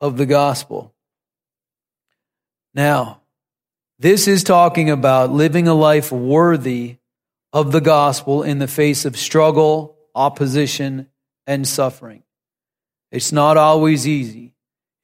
of 0.00 0.16
the 0.16 0.24
gospel. 0.24 0.94
Now, 2.72 3.20
this 3.98 4.26
is 4.26 4.42
talking 4.42 4.88
about 4.88 5.30
living 5.30 5.68
a 5.68 5.74
life 5.74 6.10
worthy 6.10 6.96
of 7.52 7.70
the 7.70 7.82
gospel 7.82 8.42
in 8.42 8.60
the 8.60 8.66
face 8.66 9.04
of 9.04 9.18
struggle, 9.18 9.94
opposition, 10.14 11.06
and 11.46 11.68
suffering. 11.68 12.22
It's 13.10 13.30
not 13.30 13.58
always 13.58 14.08
easy. 14.08 14.54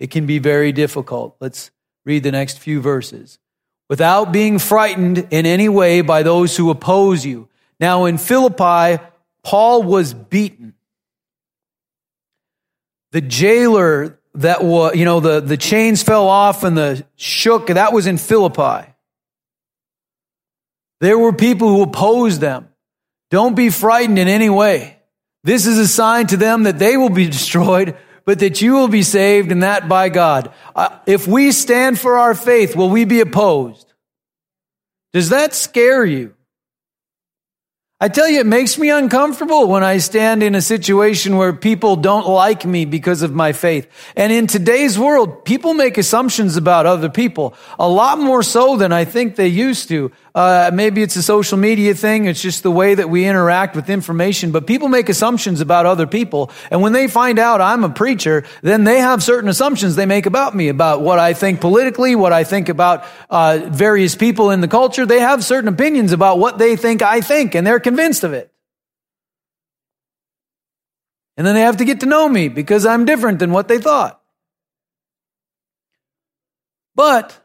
It 0.01 0.11
can 0.11 0.25
be 0.25 0.38
very 0.38 0.73
difficult. 0.73 1.37
Let's 1.41 1.71
read 2.09 2.23
the 2.23 2.33
next 2.33 2.59
few 2.59 2.81
verses. 2.81 3.38
Without 3.90 4.33
being 4.33 4.59
frightened 4.59 5.29
in 5.31 5.44
any 5.44 5.68
way 5.68 6.01
by 6.01 6.23
those 6.23 6.57
who 6.57 6.71
oppose 6.71 7.25
you 7.25 7.49
now 7.79 8.07
in 8.07 8.16
Philippi, 8.16 9.03
Paul 9.44 9.83
was 9.83 10.14
beaten. 10.14 10.73
The 13.12 13.21
jailer 13.21 14.18
that 14.35 14.64
was, 14.64 14.97
you 14.97 15.05
know, 15.05 15.21
the, 15.21 15.40
the 15.40 15.59
chains 15.59 16.03
fell 16.03 16.29
off 16.29 16.64
and 16.64 16.77
the 16.77 17.05
shook, 17.16 17.66
that 17.66 17.92
was 17.92 18.07
in 18.07 18.16
Philippi. 18.16 18.90
There 21.01 21.18
were 21.18 21.33
people 21.35 21.68
who 21.68 21.83
opposed 21.83 22.40
them. 22.40 22.68
Don't 23.31 23.55
be 23.55 23.68
frightened 23.68 24.18
in 24.18 24.29
any 24.29 24.49
way. 24.49 24.97
This 25.44 25.66
is 25.66 25.79
a 25.79 25.87
sign 25.87 26.27
to 26.29 26.38
them 26.38 26.62
that 26.62 26.79
they 26.79 26.97
will 26.97 27.11
be 27.11 27.27
destroyed, 27.38 27.97
but 28.29 28.41
that 28.41 28.61
you 28.61 28.75
will 28.75 28.88
be 28.88 29.03
saved 29.03 29.51
and 29.53 29.62
that 29.62 29.88
by 29.88 30.11
God. 30.11 30.53
Uh, 30.77 30.91
if 31.07 31.27
we 31.27 31.51
stand 31.51 31.99
for 31.99 32.19
our 32.19 32.35
faith, 32.35 32.77
will 32.77 32.91
we 32.91 33.07
be 33.07 33.21
opposed? 33.21 33.95
Does 35.14 35.31
that 35.31 35.55
scare 35.55 36.05
you? 36.05 36.35
I 38.03 38.09
tell 38.09 38.29
you, 38.29 38.41
it 38.41 38.47
makes 38.47 38.77
me 38.77 38.91
uncomfortable 38.91 39.67
when 39.67 39.83
I 39.83 39.97
stand 39.97 40.43
in 40.43 40.55
a 40.55 40.61
situation 40.61 41.38
where 41.38 41.55
people 41.55 41.97
don't 41.97 42.29
like 42.29 42.67
me 42.67 42.85
because 42.85 43.23
of 43.23 43.33
my 43.33 43.55
faith. 43.55 43.88
And 44.14 44.31
in 44.31 44.47
today's 44.47 44.99
world, 44.99 45.47
people 45.47 45.73
make 45.73 45.97
assumptions 45.97 46.59
about 46.59 46.85
other 46.85 47.09
people 47.09 47.55
a 47.79 47.88
lot 47.88 48.19
more 48.19 48.43
so 48.43 48.77
than 48.77 48.93
I 48.93 49.07
think 49.07 49.37
they 49.37 49.49
used 49.49 49.88
to. 49.88 50.12
Uh, 50.38 50.70
maybe 50.72 51.03
it's 51.03 51.16
a 51.16 51.22
social 51.22 51.59
media 51.59 51.96
thing. 51.96 52.27
It's 52.27 52.40
just 52.40 52.62
the 52.62 52.70
way 52.70 52.94
that 52.94 53.11
we 53.11 53.27
interact 53.27 53.74
with 53.74 53.90
information. 53.90 54.53
But 54.53 54.68
people 54.68 54.87
make 54.87 55.09
assumptions 55.09 55.61
about 55.61 55.85
other 55.85 56.07
people. 56.07 56.53
And 56.70 56.81
when 56.81 56.92
they 56.92 57.09
find 57.09 57.40
out 57.40 57.61
I'm 57.61 57.83
a 57.83 57.90
preacher, 57.90 58.44
then 58.62 58.85
they 58.85 59.01
have 59.01 59.20
certain 59.20 59.51
assumptions 59.51 59.96
they 59.96 60.07
make 60.07 60.27
about 60.27 60.55
me, 60.55 60.68
about 60.68 61.01
what 61.01 61.18
I 61.18 61.33
think 61.33 61.61
politically, 61.61 62.14
what 62.14 62.33
I 62.33 62.44
think 62.44 62.68
about 62.68 63.05
uh, 63.29 63.62
various 63.64 64.14
people 64.14 64.53
in 64.53 64.61
the 64.61 64.68
culture. 64.68 65.05
They 65.05 65.18
have 65.18 65.42
certain 65.42 65.66
opinions 65.66 66.12
about 66.12 66.38
what 66.38 66.57
they 66.57 66.77
think 66.77 67.03
I 67.03 67.20
think, 67.20 67.57
and 67.57 67.66
they're 67.66 67.81
convinced 67.81 68.22
of 68.22 68.33
it. 68.33 68.53
And 71.37 71.44
then 71.44 71.57
they 71.57 71.62
have 71.62 71.79
to 71.79 71.85
get 71.85 71.98
to 72.01 72.07
know 72.07 72.29
me 72.29 72.46
because 72.46 72.87
I'm 72.87 73.07
different 73.07 73.40
than 73.40 73.51
what 73.51 73.66
they 73.66 73.79
thought. 73.79 74.22
But 76.94 77.37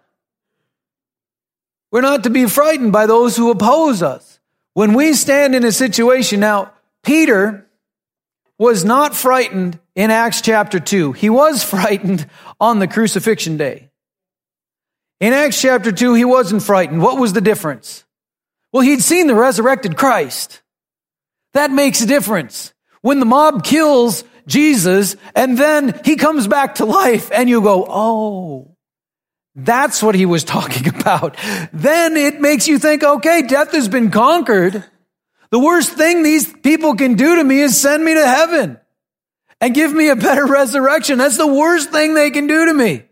we're 1.93 2.01
not 2.01 2.23
to 2.23 2.31
be 2.31 2.47
frightened 2.47 2.91
by 2.91 3.05
those 3.05 3.37
who 3.37 3.51
oppose 3.51 4.01
us. 4.01 4.39
When 4.73 4.95
we 4.95 5.13
stand 5.13 5.53
in 5.53 5.63
a 5.63 5.71
situation, 5.71 6.39
now, 6.39 6.73
Peter 7.03 7.67
was 8.57 8.83
not 8.83 9.15
frightened 9.15 9.79
in 9.93 10.09
Acts 10.09 10.41
chapter 10.41 10.79
2. 10.79 11.11
He 11.11 11.29
was 11.29 11.63
frightened 11.75 12.27
on 12.59 12.79
the 12.79 12.87
crucifixion 12.87 13.57
day. 13.57 13.91
In 15.19 15.33
Acts 15.33 15.61
chapter 15.61 15.91
2, 15.91 16.15
he 16.15 16.25
wasn't 16.25 16.63
frightened. 16.63 17.03
What 17.03 17.19
was 17.19 17.33
the 17.33 17.41
difference? 17.41 18.03
Well, 18.71 18.81
he'd 18.81 19.03
seen 19.03 19.27
the 19.27 19.35
resurrected 19.35 19.95
Christ. 19.95 20.63
That 21.53 21.69
makes 21.69 22.01
a 22.01 22.07
difference. 22.07 22.73
When 23.01 23.19
the 23.19 23.27
mob 23.27 23.63
kills 23.63 24.23
Jesus 24.47 25.15
and 25.35 25.59
then 25.59 26.01
he 26.03 26.15
comes 26.15 26.47
back 26.47 26.75
to 26.75 26.85
life 26.85 27.29
and 27.31 27.47
you 27.47 27.61
go, 27.61 27.85
oh, 27.87 28.72
that's 29.55 30.01
what 30.01 30.15
he 30.15 30.25
was 30.25 30.43
talking 30.55 30.87
about. 30.87 31.37
Then 31.71 32.17
it 32.17 32.41
makes 32.41 32.67
you 32.67 32.79
think, 32.79 33.03
okay, 33.03 33.43
death 33.43 33.71
has 33.71 33.87
been 33.87 34.11
conquered. 34.11 34.83
The 35.49 35.59
worst 35.59 35.93
thing 35.93 36.23
these 36.23 36.51
people 36.51 36.95
can 36.95 37.15
do 37.15 37.35
to 37.35 37.43
me 37.43 37.59
is 37.59 37.79
send 37.79 38.03
me 38.03 38.15
to 38.15 38.25
heaven 38.25 38.79
and 39.61 39.75
give 39.75 39.93
me 39.93 40.09
a 40.09 40.15
better 40.15 40.45
resurrection. 40.47 41.17
That's 41.17 41.37
the 41.37 41.47
worst 41.47 41.91
thing 41.91 42.13
they 42.13 42.31
can 42.31 42.47
do 42.47 42.65
to 42.65 42.73
me. 42.73 43.03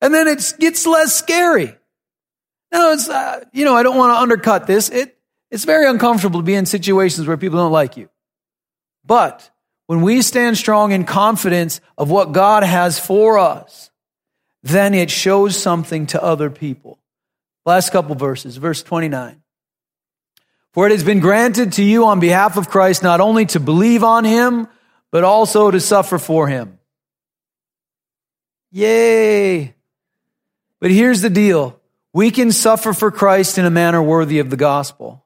And 0.00 0.14
then 0.14 0.28
it 0.28 0.54
gets 0.58 0.86
less 0.86 1.14
scary. 1.14 1.76
Now 2.72 2.92
it's, 2.92 3.08
uh, 3.08 3.44
you 3.52 3.64
know, 3.64 3.76
I 3.76 3.82
don't 3.82 3.96
want 3.96 4.14
to 4.16 4.20
undercut 4.20 4.66
this. 4.66 4.88
It, 4.88 5.18
it's 5.50 5.64
very 5.64 5.88
uncomfortable 5.88 6.40
to 6.40 6.44
be 6.44 6.54
in 6.54 6.66
situations 6.66 7.26
where 7.26 7.36
people 7.36 7.58
don't 7.58 7.72
like 7.72 7.96
you. 7.96 8.08
But 9.04 9.50
when 9.86 10.02
we 10.02 10.22
stand 10.22 10.56
strong 10.56 10.92
in 10.92 11.04
confidence 11.04 11.80
of 11.98 12.10
what 12.10 12.32
God 12.32 12.62
has 12.62 12.98
for 12.98 13.38
us, 13.38 13.89
then 14.62 14.94
it 14.94 15.10
shows 15.10 15.56
something 15.56 16.06
to 16.06 16.22
other 16.22 16.50
people. 16.50 16.98
Last 17.64 17.90
couple 17.90 18.14
verses, 18.14 18.56
verse 18.56 18.82
29. 18.82 19.42
For 20.72 20.86
it 20.86 20.92
has 20.92 21.04
been 21.04 21.20
granted 21.20 21.74
to 21.74 21.84
you 21.84 22.06
on 22.06 22.20
behalf 22.20 22.56
of 22.56 22.68
Christ 22.68 23.02
not 23.02 23.20
only 23.20 23.46
to 23.46 23.60
believe 23.60 24.04
on 24.04 24.24
him, 24.24 24.68
but 25.10 25.24
also 25.24 25.70
to 25.70 25.80
suffer 25.80 26.18
for 26.18 26.46
him. 26.46 26.78
Yay! 28.70 29.74
But 30.80 30.90
here's 30.90 31.20
the 31.22 31.30
deal. 31.30 31.78
We 32.12 32.30
can 32.30 32.52
suffer 32.52 32.92
for 32.92 33.10
Christ 33.10 33.58
in 33.58 33.64
a 33.64 33.70
manner 33.70 34.02
worthy 34.02 34.38
of 34.38 34.50
the 34.50 34.56
gospel 34.56 35.24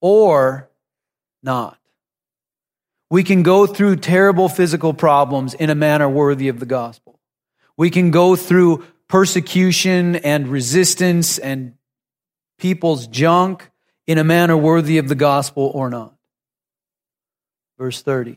or 0.00 0.68
not. 1.42 1.78
We 3.10 3.24
can 3.24 3.42
go 3.42 3.66
through 3.66 3.96
terrible 3.96 4.48
physical 4.48 4.94
problems 4.94 5.54
in 5.54 5.70
a 5.70 5.74
manner 5.74 6.08
worthy 6.08 6.48
of 6.48 6.60
the 6.60 6.66
gospel. 6.66 7.19
We 7.80 7.88
can 7.88 8.10
go 8.10 8.36
through 8.36 8.84
persecution 9.08 10.16
and 10.16 10.48
resistance 10.48 11.38
and 11.38 11.76
people's 12.58 13.06
junk 13.06 13.70
in 14.06 14.18
a 14.18 14.22
manner 14.22 14.54
worthy 14.54 14.98
of 14.98 15.08
the 15.08 15.14
gospel 15.14 15.72
or 15.74 15.88
not. 15.88 16.14
Verse 17.78 18.02
30. 18.02 18.36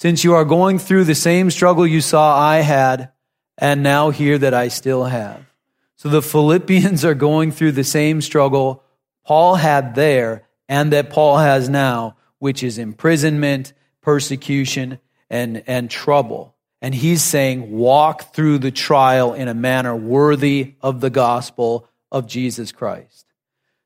Since 0.00 0.24
you 0.24 0.34
are 0.34 0.44
going 0.44 0.80
through 0.80 1.04
the 1.04 1.14
same 1.14 1.52
struggle 1.52 1.86
you 1.86 2.00
saw 2.00 2.36
I 2.36 2.56
had, 2.62 3.12
and 3.58 3.84
now 3.84 4.10
hear 4.10 4.36
that 4.38 4.54
I 4.54 4.66
still 4.66 5.04
have. 5.04 5.40
So 5.94 6.08
the 6.08 6.20
Philippians 6.20 7.04
are 7.04 7.14
going 7.14 7.52
through 7.52 7.72
the 7.72 7.84
same 7.84 8.20
struggle 8.20 8.82
Paul 9.24 9.54
had 9.54 9.94
there 9.94 10.48
and 10.68 10.92
that 10.92 11.10
Paul 11.10 11.38
has 11.38 11.68
now, 11.68 12.16
which 12.40 12.64
is 12.64 12.76
imprisonment, 12.76 13.72
persecution, 14.02 14.98
and, 15.30 15.62
and 15.68 15.88
trouble. 15.88 16.56
And 16.80 16.94
he's 16.94 17.22
saying, 17.22 17.72
walk 17.72 18.34
through 18.34 18.58
the 18.58 18.70
trial 18.70 19.34
in 19.34 19.48
a 19.48 19.54
manner 19.54 19.96
worthy 19.96 20.74
of 20.80 21.00
the 21.00 21.10
gospel 21.10 21.88
of 22.12 22.26
Jesus 22.26 22.72
Christ. 22.72 23.26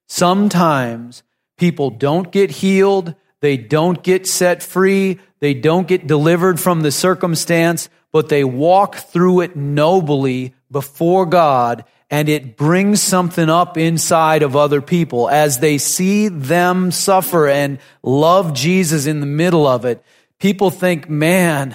Sometimes 0.06 1.22
people 1.56 1.90
don't 1.90 2.30
get 2.30 2.50
healed, 2.50 3.14
they 3.40 3.56
don't 3.56 4.02
get 4.02 4.26
set 4.26 4.62
free, 4.62 5.18
they 5.40 5.54
don't 5.54 5.88
get 5.88 6.06
delivered 6.06 6.60
from 6.60 6.82
the 6.82 6.92
circumstance, 6.92 7.88
but 8.12 8.28
they 8.28 8.44
walk 8.44 8.96
through 8.96 9.40
it 9.40 9.56
nobly 9.56 10.54
before 10.70 11.24
God 11.26 11.84
and 12.12 12.28
it 12.28 12.58
brings 12.58 13.00
something 13.00 13.48
up 13.48 13.78
inside 13.78 14.42
of 14.42 14.54
other 14.54 14.82
people 14.82 15.30
as 15.30 15.60
they 15.60 15.78
see 15.78 16.28
them 16.28 16.90
suffer 16.90 17.48
and 17.48 17.78
love 18.02 18.52
Jesus 18.52 19.06
in 19.06 19.20
the 19.20 19.26
middle 19.26 19.66
of 19.66 19.86
it. 19.86 20.04
People 20.38 20.70
think, 20.70 21.08
man, 21.08 21.74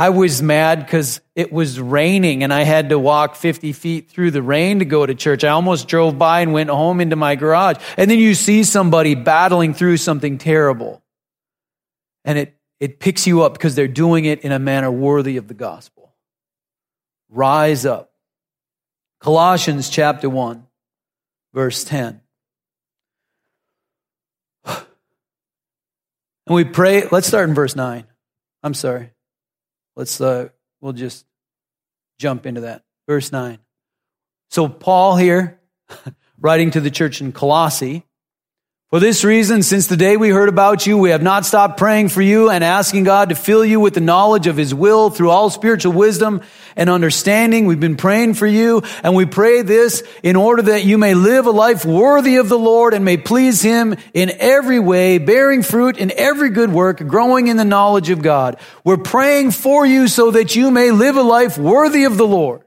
I 0.00 0.08
was 0.08 0.40
mad 0.40 0.78
because 0.78 1.20
it 1.34 1.52
was 1.52 1.78
raining 1.78 2.42
and 2.42 2.54
I 2.54 2.62
had 2.62 2.88
to 2.88 2.98
walk 2.98 3.36
50 3.36 3.74
feet 3.74 4.10
through 4.10 4.30
the 4.30 4.40
rain 4.40 4.78
to 4.78 4.86
go 4.86 5.04
to 5.04 5.14
church. 5.14 5.44
I 5.44 5.50
almost 5.50 5.88
drove 5.88 6.16
by 6.16 6.40
and 6.40 6.54
went 6.54 6.70
home 6.70 7.02
into 7.02 7.16
my 7.16 7.34
garage. 7.34 7.76
And 7.98 8.10
then 8.10 8.18
you 8.18 8.34
see 8.34 8.64
somebody 8.64 9.14
battling 9.14 9.74
through 9.74 9.98
something 9.98 10.38
terrible. 10.38 11.02
And 12.24 12.38
it, 12.38 12.56
it 12.80 12.98
picks 12.98 13.26
you 13.26 13.42
up 13.42 13.52
because 13.52 13.74
they're 13.74 13.88
doing 13.88 14.24
it 14.24 14.40
in 14.40 14.52
a 14.52 14.58
manner 14.58 14.90
worthy 14.90 15.36
of 15.36 15.48
the 15.48 15.54
gospel. 15.54 16.14
Rise 17.28 17.84
up. 17.84 18.10
Colossians 19.20 19.90
chapter 19.90 20.30
1, 20.30 20.66
verse 21.52 21.84
10. 21.84 22.22
And 26.46 26.54
we 26.56 26.64
pray, 26.64 27.06
let's 27.12 27.26
start 27.26 27.50
in 27.50 27.54
verse 27.54 27.76
9. 27.76 28.04
I'm 28.62 28.72
sorry. 28.72 29.10
Let's, 30.00 30.18
uh, 30.18 30.48
we'll 30.80 30.94
just 30.94 31.26
jump 32.18 32.46
into 32.46 32.62
that. 32.62 32.84
Verse 33.06 33.32
9. 33.32 33.58
So, 34.48 34.66
Paul 34.66 35.16
here, 35.16 35.60
writing 36.40 36.70
to 36.70 36.80
the 36.80 36.90
church 36.90 37.20
in 37.20 37.32
Colossae, 37.32 38.06
for 38.90 38.98
this 38.98 39.22
reason, 39.22 39.62
since 39.62 39.86
the 39.86 39.96
day 39.96 40.16
we 40.16 40.30
heard 40.30 40.48
about 40.48 40.84
you, 40.84 40.98
we 40.98 41.10
have 41.10 41.22
not 41.22 41.46
stopped 41.46 41.78
praying 41.78 42.08
for 42.08 42.22
you 42.22 42.50
and 42.50 42.64
asking 42.64 43.04
God 43.04 43.28
to 43.28 43.36
fill 43.36 43.64
you 43.64 43.78
with 43.78 43.94
the 43.94 44.00
knowledge 44.00 44.48
of 44.48 44.56
His 44.56 44.74
will 44.74 45.10
through 45.10 45.30
all 45.30 45.48
spiritual 45.48 45.92
wisdom 45.92 46.40
and 46.74 46.90
understanding. 46.90 47.66
We've 47.66 47.78
been 47.78 47.96
praying 47.96 48.34
for 48.34 48.48
you 48.48 48.82
and 49.04 49.14
we 49.14 49.26
pray 49.26 49.62
this 49.62 50.02
in 50.24 50.34
order 50.34 50.62
that 50.62 50.84
you 50.84 50.98
may 50.98 51.14
live 51.14 51.46
a 51.46 51.52
life 51.52 51.84
worthy 51.84 52.34
of 52.38 52.48
the 52.48 52.58
Lord 52.58 52.92
and 52.92 53.04
may 53.04 53.16
please 53.16 53.62
Him 53.62 53.94
in 54.12 54.32
every 54.40 54.80
way, 54.80 55.18
bearing 55.18 55.62
fruit 55.62 55.96
in 55.96 56.10
every 56.16 56.50
good 56.50 56.72
work, 56.72 56.98
growing 57.06 57.46
in 57.46 57.56
the 57.56 57.64
knowledge 57.64 58.10
of 58.10 58.22
God. 58.22 58.58
We're 58.82 58.96
praying 58.96 59.52
for 59.52 59.86
you 59.86 60.08
so 60.08 60.32
that 60.32 60.56
you 60.56 60.72
may 60.72 60.90
live 60.90 61.16
a 61.16 61.22
life 61.22 61.56
worthy 61.56 62.06
of 62.06 62.16
the 62.16 62.26
Lord. 62.26 62.62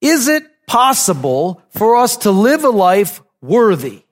Is 0.00 0.26
it 0.26 0.44
possible 0.66 1.62
for 1.70 1.96
us 1.96 2.18
to 2.18 2.30
live 2.30 2.64
a 2.64 2.70
life 2.70 3.22
worthy 3.40 4.04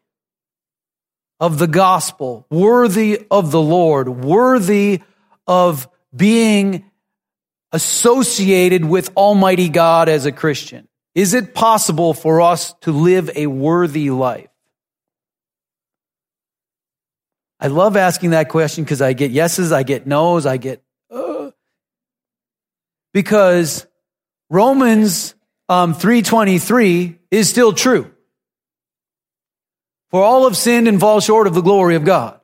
of 1.38 1.58
the 1.58 1.66
gospel, 1.66 2.46
worthy 2.50 3.26
of 3.30 3.50
the 3.50 3.60
Lord, 3.60 4.08
worthy 4.08 5.00
of 5.46 5.88
being 6.14 6.84
associated 7.72 8.84
with 8.84 9.10
Almighty 9.16 9.68
God 9.68 10.08
as 10.08 10.26
a 10.26 10.32
Christian? 10.32 10.88
Is 11.14 11.34
it 11.34 11.54
possible 11.54 12.14
for 12.14 12.40
us 12.40 12.74
to 12.82 12.92
live 12.92 13.30
a 13.34 13.46
worthy 13.46 14.10
life? 14.10 14.48
I 17.58 17.66
love 17.66 17.96
asking 17.96 18.30
that 18.30 18.48
question 18.48 18.84
because 18.84 19.02
I 19.02 19.12
get 19.12 19.30
yeses, 19.30 19.70
I 19.70 19.82
get 19.82 20.06
nos, 20.06 20.46
I 20.46 20.56
get, 20.56 20.82
uh, 21.10 21.50
because 23.12 23.86
Romans 24.48 25.34
um, 25.70 25.94
323 25.94 27.16
is 27.30 27.48
still 27.48 27.72
true. 27.72 28.12
For 30.10 30.22
all 30.22 30.44
have 30.44 30.56
sinned 30.56 30.88
and 30.88 30.98
fall 30.98 31.20
short 31.20 31.46
of 31.46 31.54
the 31.54 31.60
glory 31.60 31.94
of 31.94 32.04
God. 32.04 32.40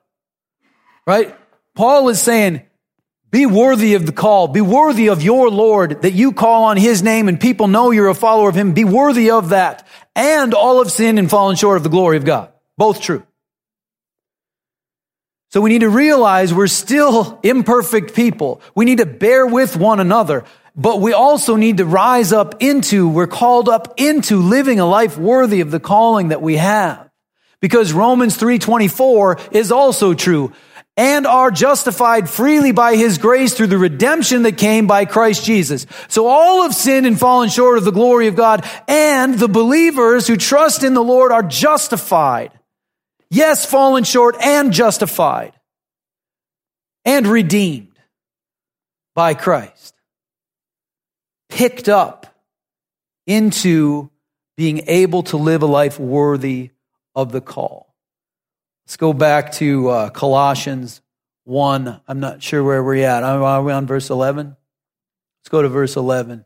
Right? 1.06 1.36
Paul 1.74 2.08
is 2.08 2.22
saying, 2.22 2.62
be 3.32 3.44
worthy 3.44 3.94
of 3.94 4.06
the 4.06 4.12
call. 4.12 4.46
Be 4.46 4.60
worthy 4.60 5.08
of 5.08 5.22
your 5.22 5.50
Lord 5.50 6.02
that 6.02 6.12
you 6.12 6.32
call 6.32 6.64
on 6.64 6.76
his 6.76 7.02
name 7.02 7.28
and 7.28 7.40
people 7.40 7.66
know 7.66 7.90
you're 7.90 8.08
a 8.08 8.14
follower 8.14 8.48
of 8.48 8.54
him. 8.54 8.72
Be 8.72 8.84
worthy 8.84 9.30
of 9.30 9.48
that. 9.48 9.86
And 10.14 10.54
all 10.54 10.78
have 10.78 10.92
sinned 10.92 11.18
and 11.18 11.28
fallen 11.28 11.56
short 11.56 11.76
of 11.76 11.82
the 11.82 11.88
glory 11.88 12.16
of 12.16 12.24
God. 12.24 12.52
Both 12.78 13.00
true. 13.00 13.26
So 15.50 15.60
we 15.60 15.70
need 15.70 15.80
to 15.80 15.88
realize 15.88 16.54
we're 16.54 16.68
still 16.68 17.40
imperfect 17.42 18.14
people. 18.14 18.60
We 18.76 18.84
need 18.84 18.98
to 18.98 19.06
bear 19.06 19.44
with 19.44 19.76
one 19.76 19.98
another 19.98 20.44
but 20.76 21.00
we 21.00 21.14
also 21.14 21.56
need 21.56 21.78
to 21.78 21.86
rise 21.86 22.32
up 22.32 22.62
into, 22.62 23.08
we're 23.08 23.26
called 23.26 23.68
up 23.68 23.94
into 23.96 24.42
living 24.42 24.78
a 24.78 24.84
life 24.84 25.16
worthy 25.16 25.62
of 25.62 25.70
the 25.70 25.80
calling 25.80 26.28
that 26.28 26.42
we 26.42 26.56
have. 26.56 27.08
Because 27.62 27.94
Romans 27.94 28.36
3.24 28.36 29.54
is 29.54 29.72
also 29.72 30.12
true. 30.12 30.52
And 30.98 31.26
are 31.26 31.50
justified 31.50 32.28
freely 32.28 32.72
by 32.72 32.96
his 32.96 33.18
grace 33.18 33.54
through 33.54 33.66
the 33.68 33.78
redemption 33.78 34.42
that 34.42 34.58
came 34.58 34.86
by 34.86 35.06
Christ 35.06 35.44
Jesus. 35.44 35.86
So 36.08 36.26
all 36.26 36.62
have 36.62 36.74
sinned 36.74 37.06
and 37.06 37.18
fallen 37.18 37.48
short 37.48 37.78
of 37.78 37.84
the 37.84 37.90
glory 37.90 38.28
of 38.28 38.36
God. 38.36 38.66
And 38.86 39.34
the 39.34 39.48
believers 39.48 40.26
who 40.26 40.36
trust 40.36 40.84
in 40.84 40.92
the 40.92 41.02
Lord 41.02 41.32
are 41.32 41.42
justified. 41.42 42.52
Yes, 43.30 43.64
fallen 43.64 44.04
short 44.04 44.36
and 44.40 44.72
justified. 44.72 45.52
And 47.04 47.26
redeemed 47.26 47.98
by 49.14 49.34
Christ 49.34 49.95
picked 51.56 51.88
up 51.88 52.26
into 53.26 54.10
being 54.58 54.82
able 54.88 55.22
to 55.22 55.38
live 55.38 55.62
a 55.62 55.66
life 55.66 55.98
worthy 55.98 56.68
of 57.14 57.32
the 57.32 57.40
call. 57.40 57.94
Let's 58.84 58.98
go 58.98 59.14
back 59.14 59.52
to 59.52 59.88
uh, 59.88 60.10
Colossians 60.10 61.00
1. 61.44 62.02
I'm 62.06 62.20
not 62.20 62.42
sure 62.42 62.62
where 62.62 62.84
we're 62.84 63.06
at. 63.06 63.22
Are 63.22 63.62
we 63.62 63.72
on 63.72 63.86
verse 63.86 64.10
11? 64.10 64.48
Let's 64.48 65.48
go 65.48 65.62
to 65.62 65.70
verse 65.70 65.96
11. 65.96 66.44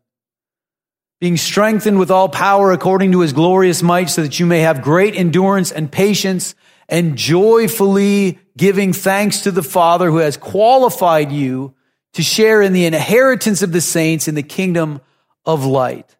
Being 1.20 1.36
strengthened 1.36 1.98
with 1.98 2.12
all 2.12 2.28
power 2.28 2.70
according 2.70 3.10
to 3.10 3.20
his 3.20 3.32
glorious 3.32 3.82
might, 3.82 4.10
so 4.10 4.22
that 4.22 4.38
you 4.38 4.46
may 4.46 4.60
have 4.60 4.80
great 4.80 5.16
endurance 5.16 5.72
and 5.72 5.90
patience, 5.90 6.54
and 6.88 7.18
joyfully 7.18 8.38
giving 8.56 8.92
thanks 8.92 9.40
to 9.40 9.50
the 9.50 9.64
Father 9.64 10.08
who 10.08 10.18
has 10.18 10.36
qualified 10.36 11.32
you 11.32 11.74
to 12.14 12.22
share 12.22 12.62
in 12.62 12.72
the 12.72 12.86
inheritance 12.86 13.62
of 13.62 13.72
the 13.72 13.80
saints 13.80 14.28
in 14.28 14.34
the 14.34 14.42
kingdom 14.42 15.00
of 15.44 15.64
light. 15.64 16.16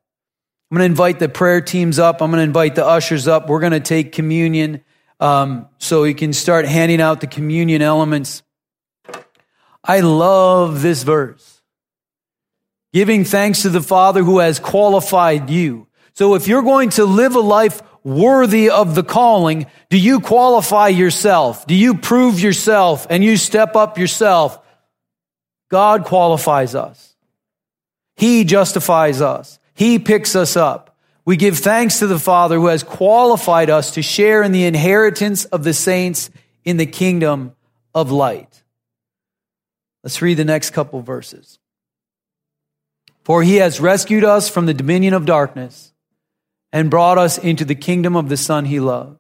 I'm 0.70 0.76
going 0.76 0.86
to 0.86 0.90
invite 0.92 1.18
the 1.18 1.28
prayer 1.28 1.60
teams 1.60 1.98
up. 1.98 2.22
I'm 2.22 2.30
going 2.30 2.38
to 2.38 2.44
invite 2.44 2.76
the 2.76 2.86
ushers 2.86 3.26
up. 3.26 3.48
We're 3.48 3.60
going 3.60 3.72
to 3.72 3.80
take 3.80 4.12
communion 4.12 4.82
um, 5.18 5.68
so 5.78 6.04
you 6.04 6.14
can 6.14 6.32
start 6.32 6.64
handing 6.64 7.00
out 7.00 7.20
the 7.20 7.26
communion 7.26 7.82
elements. 7.82 8.42
I 9.82 10.00
love 10.00 10.82
this 10.82 11.02
verse. 11.02 11.60
Giving 12.92 13.24
thanks 13.24 13.62
to 13.62 13.68
the 13.68 13.82
Father 13.82 14.22
who 14.22 14.38
has 14.38 14.58
qualified 14.58 15.50
you. 15.50 15.88
So 16.14 16.34
if 16.34 16.48
you're 16.48 16.62
going 16.62 16.90
to 16.90 17.04
live 17.04 17.34
a 17.34 17.40
life 17.40 17.82
worthy 18.04 18.70
of 18.70 18.94
the 18.94 19.02
calling, 19.02 19.66
do 19.90 19.98
you 19.98 20.20
qualify 20.20 20.88
yourself? 20.88 21.66
Do 21.66 21.74
you 21.74 21.96
prove 21.96 22.40
yourself 22.40 23.06
and 23.10 23.22
you 23.22 23.36
step 23.36 23.76
up 23.76 23.98
yourself? 23.98 24.58
God 25.70 26.04
qualifies 26.04 26.74
us. 26.74 27.14
He 28.16 28.44
justifies 28.44 29.22
us. 29.22 29.58
He 29.74 29.98
picks 29.98 30.36
us 30.36 30.56
up. 30.56 30.96
We 31.24 31.36
give 31.36 31.58
thanks 31.58 32.00
to 32.00 32.06
the 32.06 32.18
Father 32.18 32.56
who 32.56 32.66
has 32.66 32.82
qualified 32.82 33.70
us 33.70 33.92
to 33.92 34.02
share 34.02 34.42
in 34.42 34.52
the 34.52 34.64
inheritance 34.64 35.44
of 35.46 35.64
the 35.64 35.72
saints 35.72 36.28
in 36.64 36.76
the 36.76 36.86
kingdom 36.86 37.54
of 37.94 38.10
light. 38.10 38.62
Let's 40.02 40.20
read 40.20 40.36
the 40.36 40.44
next 40.44 40.70
couple 40.70 41.00
verses. 41.02 41.58
For 43.22 43.42
he 43.42 43.56
has 43.56 43.80
rescued 43.80 44.24
us 44.24 44.48
from 44.48 44.66
the 44.66 44.74
dominion 44.74 45.14
of 45.14 45.24
darkness 45.24 45.92
and 46.72 46.90
brought 46.90 47.18
us 47.18 47.38
into 47.38 47.64
the 47.64 47.74
kingdom 47.74 48.16
of 48.16 48.28
the 48.28 48.36
Son 48.36 48.64
he 48.64 48.80
loves. 48.80 49.19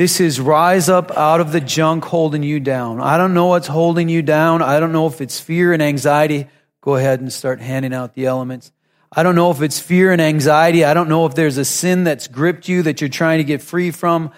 This 0.00 0.18
is 0.18 0.40
rise 0.40 0.88
up 0.88 1.10
out 1.10 1.42
of 1.42 1.52
the 1.52 1.60
junk 1.60 2.06
holding 2.06 2.42
you 2.42 2.58
down. 2.58 3.02
I 3.02 3.18
don't 3.18 3.34
know 3.34 3.48
what's 3.48 3.66
holding 3.66 4.08
you 4.08 4.22
down. 4.22 4.62
I 4.62 4.80
don't 4.80 4.92
know 4.92 5.06
if 5.06 5.20
it's 5.20 5.38
fear 5.38 5.74
and 5.74 5.82
anxiety. 5.82 6.46
Go 6.80 6.96
ahead 6.96 7.20
and 7.20 7.30
start 7.30 7.60
handing 7.60 7.92
out 7.92 8.14
the 8.14 8.24
elements. 8.24 8.72
I 9.12 9.22
don't 9.22 9.34
know 9.34 9.50
if 9.50 9.60
it's 9.60 9.78
fear 9.78 10.10
and 10.10 10.18
anxiety. 10.18 10.86
I 10.86 10.94
don't 10.94 11.10
know 11.10 11.26
if 11.26 11.34
there's 11.34 11.58
a 11.58 11.66
sin 11.66 12.04
that's 12.04 12.28
gripped 12.28 12.66
you 12.66 12.80
that 12.84 13.02
you're 13.02 13.10
trying 13.10 13.40
to 13.40 13.44
get 13.44 13.60
free 13.60 13.90
from. 13.90 14.30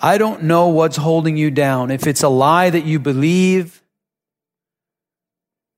I 0.00 0.18
don't 0.18 0.44
know 0.44 0.68
what's 0.68 0.96
holding 0.96 1.36
you 1.36 1.50
down. 1.50 1.90
If 1.90 2.06
it's 2.06 2.22
a 2.22 2.28
lie 2.28 2.70
that 2.70 2.84
you 2.84 3.00
believe, 3.00 3.82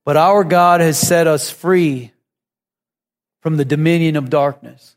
but 0.04 0.18
our 0.18 0.44
God 0.44 0.82
has 0.82 0.98
set 0.98 1.26
us 1.26 1.48
free 1.48 2.12
from 3.40 3.56
the 3.56 3.64
dominion 3.64 4.16
of 4.16 4.28
darkness. 4.28 4.96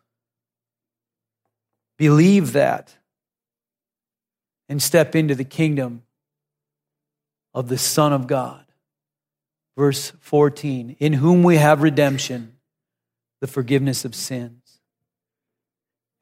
Believe 1.97 2.51
that 2.51 2.93
and 4.73 4.81
step 4.81 5.15
into 5.15 5.35
the 5.35 5.43
kingdom 5.43 6.01
of 7.53 7.69
the 7.69 7.77
Son 7.77 8.11
of 8.11 8.25
God. 8.25 8.65
Verse 9.77 10.11
14 10.19 10.95
In 10.99 11.13
whom 11.13 11.43
we 11.43 11.57
have 11.57 11.83
redemption, 11.83 12.53
the 13.39 13.45
forgiveness 13.45 14.03
of 14.03 14.15
sins. 14.15 14.79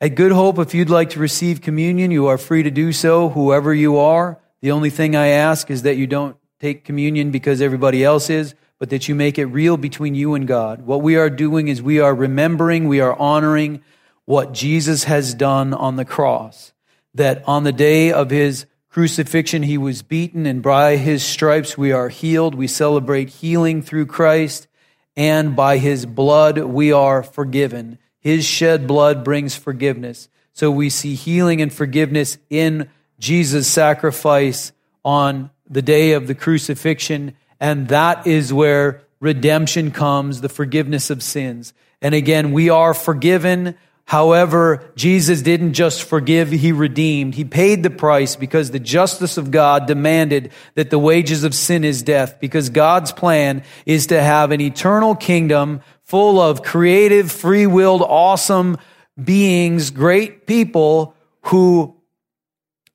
At 0.02 0.16
Good 0.16 0.34
Hope, 0.34 0.60
if 0.60 0.74
you'd 0.74 0.90
like 0.90 1.12
to 1.12 1.20
receive 1.20 1.62
communion, 1.62 2.12
you 2.12 2.28
are 2.28 2.38
free 2.38 2.64
to 2.64 2.70
do 2.70 2.92
so, 2.92 3.30
whoever 3.30 3.74
you 3.74 3.98
are. 4.00 4.38
The 4.60 4.72
only 4.72 4.90
thing 4.90 5.16
I 5.16 5.28
ask 5.28 5.72
is 5.72 5.84
that 5.84 5.96
you 5.96 6.06
don't 6.06 6.36
take 6.60 6.84
communion 6.84 7.32
because 7.32 7.62
everybody 7.62 8.04
else 8.04 8.30
is, 8.30 8.54
but 8.80 8.90
that 8.90 9.08
you 9.08 9.16
make 9.16 9.40
it 9.40 9.46
real 9.46 9.78
between 9.78 10.14
you 10.14 10.34
and 10.34 10.46
God. 10.46 10.82
What 10.82 11.02
we 11.02 11.16
are 11.16 11.30
doing 11.30 11.70
is 11.70 11.82
we 11.82 12.02
are 12.02 12.14
remembering, 12.14 12.90
we 12.90 13.00
are 13.00 13.18
honoring 13.18 13.82
what 14.26 14.52
Jesus 14.52 15.06
has 15.06 15.34
done 15.34 15.74
on 15.74 15.96
the 15.96 16.04
cross. 16.04 16.74
That 17.14 17.44
on 17.48 17.64
the 17.64 17.72
day 17.72 18.12
of 18.12 18.30
his 18.30 18.66
crucifixion, 18.90 19.64
he 19.64 19.78
was 19.78 20.02
beaten, 20.02 20.46
and 20.46 20.62
by 20.62 20.98
his 20.98 21.24
stripes 21.24 21.78
we 21.78 21.92
are 21.92 22.10
healed. 22.10 22.56
We 22.56 22.68
celebrate 22.68 23.30
healing 23.30 23.82
through 23.82 24.08
Christ, 24.08 24.68
and 25.16 25.56
by 25.56 25.78
his 25.78 26.06
blood 26.06 26.58
we 26.58 26.92
are 26.92 27.24
forgiven. 27.24 27.98
His 28.20 28.46
shed 28.46 28.88
blood 28.88 29.24
brings 29.24 29.56
forgiveness. 29.56 30.30
So 30.54 30.70
we 30.70 30.90
see 30.90 31.16
healing 31.16 31.62
and 31.62 31.72
forgiveness 31.72 32.38
in 32.50 32.90
Jesus' 33.20 33.68
sacrifice 33.68 34.72
on 35.04 35.50
the 35.70 35.82
day 35.82 36.14
of 36.14 36.28
the 36.28 36.36
crucifixion 36.36 37.36
and 37.62 37.90
that 37.90 38.26
is 38.26 38.52
where 38.52 39.04
redemption 39.20 39.92
comes, 39.92 40.42
the 40.42 40.50
forgiveness 40.50 41.12
of 41.12 41.22
sins. 41.22 41.74
And 42.02 42.16
again, 42.16 42.52
we 42.52 42.72
are 42.72 42.96
forgiven. 42.96 43.78
However, 44.06 44.92
Jesus 44.96 45.42
didn't 45.42 45.74
just 45.74 46.04
forgive, 46.04 46.52
he 46.52 46.72
redeemed. 46.72 47.36
He 47.36 47.46
paid 47.46 47.82
the 47.82 47.90
price 47.90 48.36
because 48.36 48.72
the 48.72 48.80
justice 48.80 49.38
of 49.38 49.52
God 49.52 49.86
demanded 49.86 50.52
that 50.76 50.90
the 50.90 51.00
wages 51.00 51.44
of 51.44 51.56
sin 51.56 51.86
is 51.86 52.04
death, 52.04 52.40
because 52.40 52.70
God's 52.70 53.12
plan 53.12 53.64
is 53.86 54.08
to 54.08 54.22
have 54.22 54.52
an 54.52 54.60
eternal 54.60 55.16
kingdom 55.16 55.82
full 56.04 56.42
of 56.42 56.62
creative, 56.62 57.32
free 57.32 57.68
willed, 57.68 58.02
awesome 58.02 58.78
beings, 59.22 59.92
great 59.92 60.46
people 60.46 61.16
who 61.44 61.96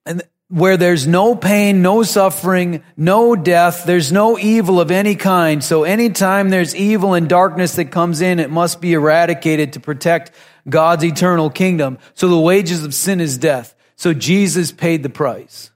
and 0.05 0.21
where 0.49 0.77
there's 0.77 1.05
no 1.05 1.35
pain, 1.35 1.81
no 1.81 2.03
suffering, 2.03 2.81
no 2.95 3.35
death, 3.35 3.83
there's 3.85 4.13
no 4.13 4.39
evil 4.39 4.79
of 4.79 4.91
any 4.91 5.15
kind. 5.15 5.61
So 5.61 5.83
anytime 5.83 6.49
there's 6.49 6.73
evil 6.73 7.15
and 7.15 7.27
darkness 7.27 7.75
that 7.75 7.91
comes 7.91 8.21
in, 8.21 8.39
it 8.39 8.49
must 8.49 8.79
be 8.79 8.93
eradicated 8.93 9.73
to 9.73 9.81
protect 9.81 10.31
God's 10.69 11.03
eternal 11.03 11.49
kingdom. 11.49 11.97
So 12.13 12.27
the 12.27 12.39
wages 12.39 12.83
of 12.83 12.93
sin 12.93 13.21
is 13.21 13.37
death. 13.37 13.75
So 13.95 14.13
Jesus 14.13 14.71
paid 14.71 15.03
the 15.03 15.09
price. 15.09 15.71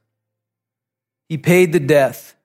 He 1.30 1.38
paid 1.38 1.71
the 1.73 1.80
death 1.80 2.36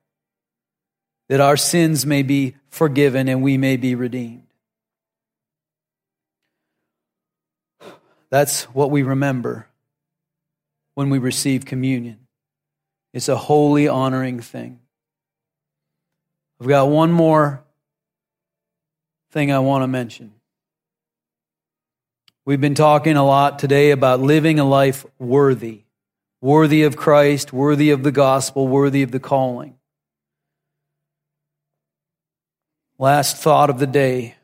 that 1.29 1.41
our 1.41 1.57
sins 1.57 2.05
may 2.05 2.23
be 2.23 2.55
forgiven 2.69 3.27
and 3.27 3.41
we 3.41 3.57
may 3.57 3.77
be 3.77 3.95
redeemed. 3.95 4.43
That's 8.29 8.63
what 8.65 8.91
we 8.91 9.03
remember 9.03 9.67
when 10.95 11.09
we 11.09 11.17
receive 11.17 11.65
communion. 11.65 12.27
It's 13.13 13.29
a 13.29 13.37
holy, 13.37 13.87
honoring 13.87 14.39
thing. 14.39 14.79
I've 16.59 16.67
got 16.67 16.89
one 16.89 17.11
more 17.11 17.63
thing 19.31 19.51
I 19.51 19.59
want 19.59 19.83
to 19.83 19.87
mention. 19.87 20.33
We've 22.47 22.61
been 22.61 22.75
talking 22.75 23.17
a 23.17 23.25
lot 23.25 23.59
today 23.59 23.91
about 23.91 24.21
living 24.21 24.57
a 24.57 24.63
life 24.63 25.05
worthy, 25.19 25.81
worthy 26.39 26.83
of 26.83 26.95
Christ, 26.95 27.51
worthy 27.51 27.89
of 27.89 28.03
the 28.03 28.11
gospel, 28.13 28.69
worthy 28.69 29.03
of 29.03 29.11
the 29.11 29.19
calling. 29.19 29.75
Last 32.97 33.35
thought 33.35 33.69
of 33.69 33.79
the 33.79 33.85
day. 33.85 34.35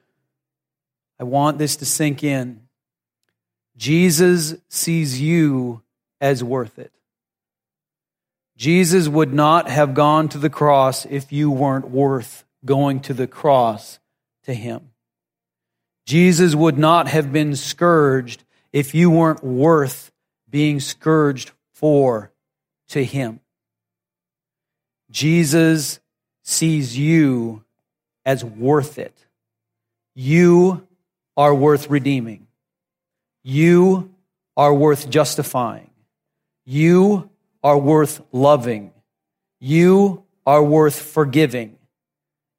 I 1.18 1.24
want 1.24 1.60
this 1.60 1.78
to 1.78 1.86
sink 1.86 2.26
in. 2.26 2.64
Jesus 3.78 4.56
sees 4.68 5.22
you 5.22 5.82
as 6.20 6.44
worth 6.44 6.78
it. 6.80 6.92
Jesus 8.58 9.08
would 9.08 9.34
not 9.34 9.70
have 9.70 9.94
gone 9.94 10.28
to 10.28 10.38
the 10.38 10.50
cross 10.50 11.06
if 11.06 11.32
you 11.32 11.50
weren't 11.50 11.88
worth 11.88 12.44
going 12.66 13.00
to 13.00 13.14
the 13.14 13.28
cross 13.28 14.00
to 14.44 14.54
him. 14.54 14.90
Jesus 16.06 16.56
would 16.56 16.78
not 16.78 17.08
have 17.08 17.32
been 17.32 17.56
scourged 17.56 18.44
if 18.72 18.94
you 18.94 19.10
weren't 19.10 19.44
worth 19.44 20.12
being 20.50 20.80
scourged 20.80 21.52
for 21.74 22.32
to 22.90 23.04
him. 23.04 23.40
Jesus 25.10 26.00
sees 26.44 26.98
you 26.98 27.64
as 28.26 28.44
worth 28.44 28.98
it. 28.98 29.14
You 30.16 30.88
are 31.38 31.54
worth 31.54 31.90
redeeming. 31.90 32.48
You 33.44 34.14
are 34.56 34.74
worth 34.74 35.10
justifying. 35.10 35.90
You 36.66 37.30
are 37.64 37.78
worth 37.78 38.22
loving. 38.32 38.92
You 39.60 40.24
are 40.46 40.64
worth 40.64 41.00
forgiving. 41.00 41.78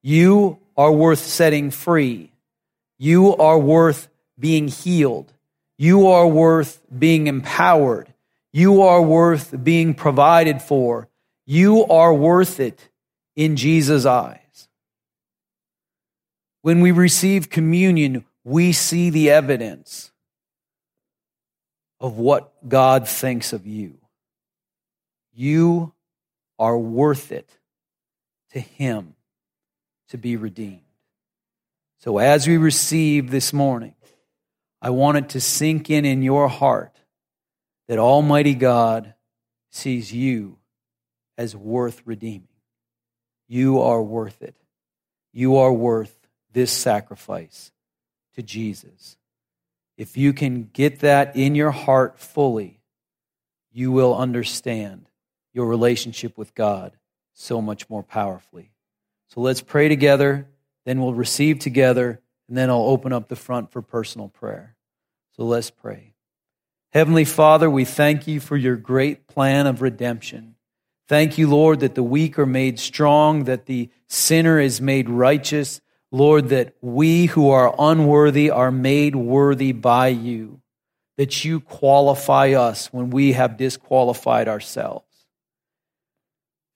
You 0.02 0.58
are 0.76 0.92
worth 0.92 1.20
setting 1.20 1.70
free. 1.70 2.30
You 2.98 3.36
are 3.36 3.58
worth 3.58 4.08
being 4.38 4.68
healed. 4.68 5.32
You 5.76 6.06
are 6.08 6.26
worth 6.26 6.80
being 6.96 7.26
empowered. 7.26 8.12
You 8.52 8.82
are 8.82 9.02
worth 9.02 9.64
being 9.64 9.94
provided 9.94 10.62
for. 10.62 11.08
You 11.46 11.84
are 11.86 12.14
worth 12.14 12.60
it 12.60 12.88
in 13.34 13.56
Jesus' 13.56 14.06
eyes. 14.06 14.68
When 16.62 16.80
we 16.80 16.92
receive 16.92 17.50
communion, 17.50 18.24
we 18.44 18.72
see 18.72 19.10
the 19.10 19.30
evidence 19.30 20.12
of 22.00 22.16
what 22.16 22.52
God 22.68 23.08
thinks 23.08 23.52
of 23.52 23.66
you. 23.66 23.98
You 25.32 25.92
are 26.58 26.78
worth 26.78 27.32
it 27.32 27.48
to 28.52 28.60
Him 28.60 29.14
to 30.08 30.16
be 30.16 30.36
redeemed. 30.36 30.83
So 32.04 32.18
as 32.18 32.46
we 32.46 32.58
receive 32.58 33.30
this 33.30 33.54
morning, 33.54 33.94
I 34.82 34.90
want 34.90 35.16
it 35.16 35.28
to 35.30 35.40
sink 35.40 35.88
in 35.88 36.04
in 36.04 36.22
your 36.22 36.48
heart 36.48 37.00
that 37.88 37.98
Almighty 37.98 38.54
God 38.54 39.14
sees 39.70 40.12
you 40.12 40.58
as 41.38 41.56
worth 41.56 42.02
redeeming. 42.04 42.48
You 43.48 43.80
are 43.80 44.02
worth 44.02 44.42
it. 44.42 44.54
You 45.32 45.56
are 45.56 45.72
worth 45.72 46.14
this 46.52 46.70
sacrifice 46.70 47.72
to 48.34 48.42
Jesus. 48.42 49.16
If 49.96 50.18
you 50.18 50.34
can 50.34 50.64
get 50.74 51.00
that 51.00 51.34
in 51.34 51.54
your 51.54 51.70
heart 51.70 52.18
fully, 52.18 52.82
you 53.72 53.92
will 53.92 54.14
understand 54.14 55.08
your 55.54 55.66
relationship 55.66 56.36
with 56.36 56.54
God 56.54 56.98
so 57.32 57.62
much 57.62 57.88
more 57.88 58.02
powerfully. 58.02 58.72
So 59.28 59.40
let's 59.40 59.62
pray 59.62 59.88
together, 59.88 60.48
then 60.84 61.00
we'll 61.00 61.14
receive 61.14 61.58
together, 61.58 62.20
and 62.48 62.56
then 62.56 62.70
I'll 62.70 62.88
open 62.88 63.12
up 63.12 63.28
the 63.28 63.36
front 63.36 63.72
for 63.72 63.82
personal 63.82 64.28
prayer. 64.28 64.76
So 65.36 65.44
let's 65.44 65.70
pray. 65.70 66.14
Heavenly 66.92 67.24
Father, 67.24 67.68
we 67.68 67.84
thank 67.84 68.26
you 68.26 68.38
for 68.38 68.56
your 68.56 68.76
great 68.76 69.26
plan 69.26 69.66
of 69.66 69.82
redemption. 69.82 70.54
Thank 71.08 71.36
you, 71.38 71.48
Lord, 71.48 71.80
that 71.80 71.94
the 71.94 72.02
weak 72.02 72.38
are 72.38 72.46
made 72.46 72.78
strong, 72.78 73.44
that 73.44 73.66
the 73.66 73.90
sinner 74.08 74.60
is 74.60 74.80
made 74.80 75.10
righteous. 75.10 75.80
Lord, 76.10 76.50
that 76.50 76.74
we 76.80 77.26
who 77.26 77.50
are 77.50 77.74
unworthy 77.78 78.48
are 78.48 78.70
made 78.70 79.16
worthy 79.16 79.72
by 79.72 80.08
you, 80.08 80.60
that 81.16 81.44
you 81.44 81.58
qualify 81.58 82.52
us 82.52 82.92
when 82.92 83.10
we 83.10 83.32
have 83.32 83.56
disqualified 83.56 84.46
ourselves. 84.46 85.04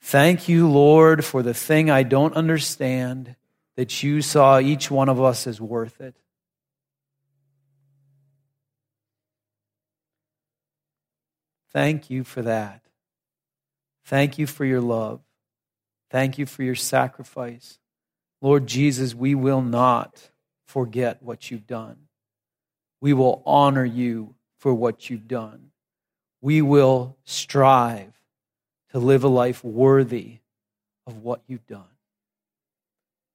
Thank 0.00 0.48
you, 0.48 0.68
Lord, 0.68 1.24
for 1.24 1.42
the 1.42 1.54
thing 1.54 1.88
I 1.90 2.02
don't 2.02 2.34
understand, 2.34 3.36
that 3.78 4.02
you 4.02 4.20
saw 4.20 4.58
each 4.58 4.90
one 4.90 5.08
of 5.08 5.22
us 5.22 5.46
as 5.46 5.60
worth 5.60 6.00
it. 6.00 6.16
Thank 11.72 12.10
you 12.10 12.24
for 12.24 12.42
that. 12.42 12.82
Thank 14.04 14.36
you 14.36 14.48
for 14.48 14.64
your 14.64 14.80
love. 14.80 15.20
Thank 16.10 16.38
you 16.38 16.44
for 16.44 16.64
your 16.64 16.74
sacrifice. 16.74 17.78
Lord 18.42 18.66
Jesus, 18.66 19.14
we 19.14 19.36
will 19.36 19.62
not 19.62 20.28
forget 20.66 21.22
what 21.22 21.52
you've 21.52 21.68
done. 21.68 22.08
We 23.00 23.12
will 23.12 23.44
honor 23.46 23.84
you 23.84 24.34
for 24.58 24.74
what 24.74 25.08
you've 25.08 25.28
done. 25.28 25.70
We 26.40 26.62
will 26.62 27.16
strive 27.24 28.12
to 28.90 28.98
live 28.98 29.22
a 29.22 29.28
life 29.28 29.62
worthy 29.62 30.38
of 31.06 31.18
what 31.18 31.42
you've 31.46 31.68
done. 31.68 31.84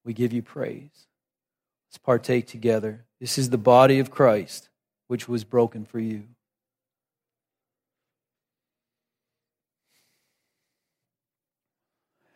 We 0.06 0.14
give 0.14 0.34
you 0.34 0.41
praise. 0.41 1.08
Let's 1.89 1.97
partake 1.97 2.47
together. 2.47 3.06
This 3.20 3.38
is 3.38 3.49
the 3.49 3.58
body 3.58 3.99
of 3.99 4.12
Christ, 4.12 4.70
which 5.08 5.30
was 5.30 5.43
broken 5.43 5.86
for 5.86 5.99
you. 5.99 6.24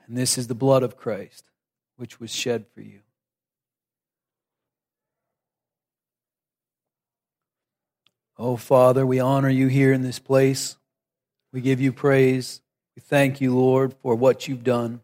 And 0.08 0.18
this 0.18 0.38
is 0.38 0.48
the 0.48 0.56
blood 0.56 0.84
of 0.84 0.96
Christ, 0.96 1.44
which 1.98 2.20
was 2.20 2.34
shed 2.34 2.66
for 2.74 2.82
you. 2.82 3.00
Oh, 8.40 8.56
Father, 8.56 9.06
we 9.06 9.20
honor 9.20 9.50
you 9.50 9.68
here 9.68 9.92
in 9.92 10.04
this 10.04 10.20
place. 10.20 10.78
We 11.52 11.60
give 11.60 11.82
you 11.82 11.92
praise. 11.92 12.62
We 12.96 13.02
thank 13.02 13.42
you, 13.42 13.56
Lord, 13.56 13.96
for 14.02 14.16
what 14.16 14.48
you've 14.48 14.64
done. 14.64 15.02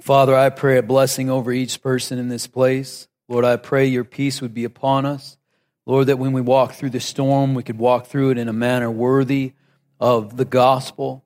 Father, 0.00 0.34
I 0.36 0.50
pray 0.50 0.76
a 0.76 0.82
blessing 0.82 1.30
over 1.30 1.50
each 1.50 1.82
person 1.82 2.18
in 2.18 2.28
this 2.28 2.46
place. 2.46 3.08
Lord, 3.28 3.44
I 3.44 3.56
pray 3.56 3.86
your 3.86 4.04
peace 4.04 4.42
would 4.42 4.52
be 4.52 4.64
upon 4.64 5.06
us. 5.06 5.38
Lord, 5.86 6.08
that 6.08 6.18
when 6.18 6.32
we 6.32 6.40
walk 6.40 6.74
through 6.74 6.90
the 6.90 7.00
storm, 7.00 7.54
we 7.54 7.62
could 7.62 7.78
walk 7.78 8.06
through 8.06 8.30
it 8.30 8.38
in 8.38 8.48
a 8.48 8.52
manner 8.52 8.90
worthy 8.90 9.52
of 9.98 10.36
the 10.36 10.44
gospel. 10.44 11.24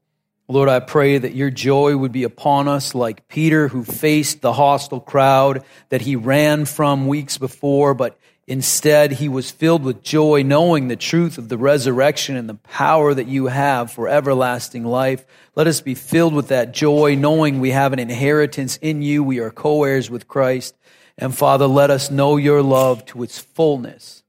Lord, 0.49 0.69
I 0.69 0.81
pray 0.81 1.19
that 1.19 1.35
your 1.35 1.51
joy 1.51 1.97
would 1.97 2.13
be 2.13 2.25
upon 2.25 2.69
us 2.69 2.95
like 2.95 3.29
Peter, 3.29 3.69
who 3.69 3.85
faced 3.85 4.41
the 4.41 4.53
hostile 4.53 5.01
crowd 5.01 5.65
that 5.89 6.03
he 6.03 6.15
ran 6.15 6.65
from 6.65 7.07
weeks 7.07 7.39
before, 7.39 7.95
but 7.95 8.19
instead 8.51 9.13
he 9.13 9.29
was 9.29 9.53
filled 9.53 9.85
with 9.85 10.03
joy, 10.03 10.43
knowing 10.43 10.89
the 10.89 10.97
truth 10.97 11.39
of 11.39 11.49
the 11.49 11.57
resurrection 11.57 12.35
and 12.35 12.49
the 12.49 12.57
power 12.57 13.15
that 13.15 13.29
you 13.29 13.47
have 13.47 13.93
for 13.93 14.09
everlasting 14.09 14.85
life. 14.85 15.25
Let 15.55 15.69
us 15.69 15.81
be 15.81 15.95
filled 15.95 16.35
with 16.35 16.49
that 16.49 16.75
joy, 16.75 17.15
knowing 17.15 17.61
we 17.61 17.71
have 17.71 17.93
an 17.93 18.01
inheritance 18.01 18.77
in 18.79 19.03
you. 19.03 19.23
We 19.23 19.39
are 19.39 19.53
co 19.53 19.85
heirs 19.85 20.11
with 20.11 20.27
Christ. 20.27 20.77
And 21.17 21.33
Father, 21.33 21.69
let 21.69 21.91
us 21.91 22.11
know 22.11 22.37
your 22.39 22.61
love 22.61 23.07
to 23.07 23.23
its 23.23 23.39
fullness 23.39 24.25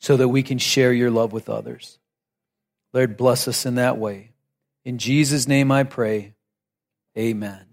so 0.00 0.16
that 0.16 0.28
we 0.28 0.42
can 0.42 0.58
share 0.58 0.92
your 0.92 1.12
love 1.12 1.32
with 1.32 1.48
others. 1.48 2.00
Lord, 2.92 3.16
bless 3.16 3.46
us 3.46 3.64
in 3.64 3.76
that 3.76 3.98
way. 3.98 4.32
In 4.84 4.98
Jesus' 4.98 5.46
name 5.46 5.70
I 5.70 5.84
pray. 5.84 6.34
Amen. 7.16 7.67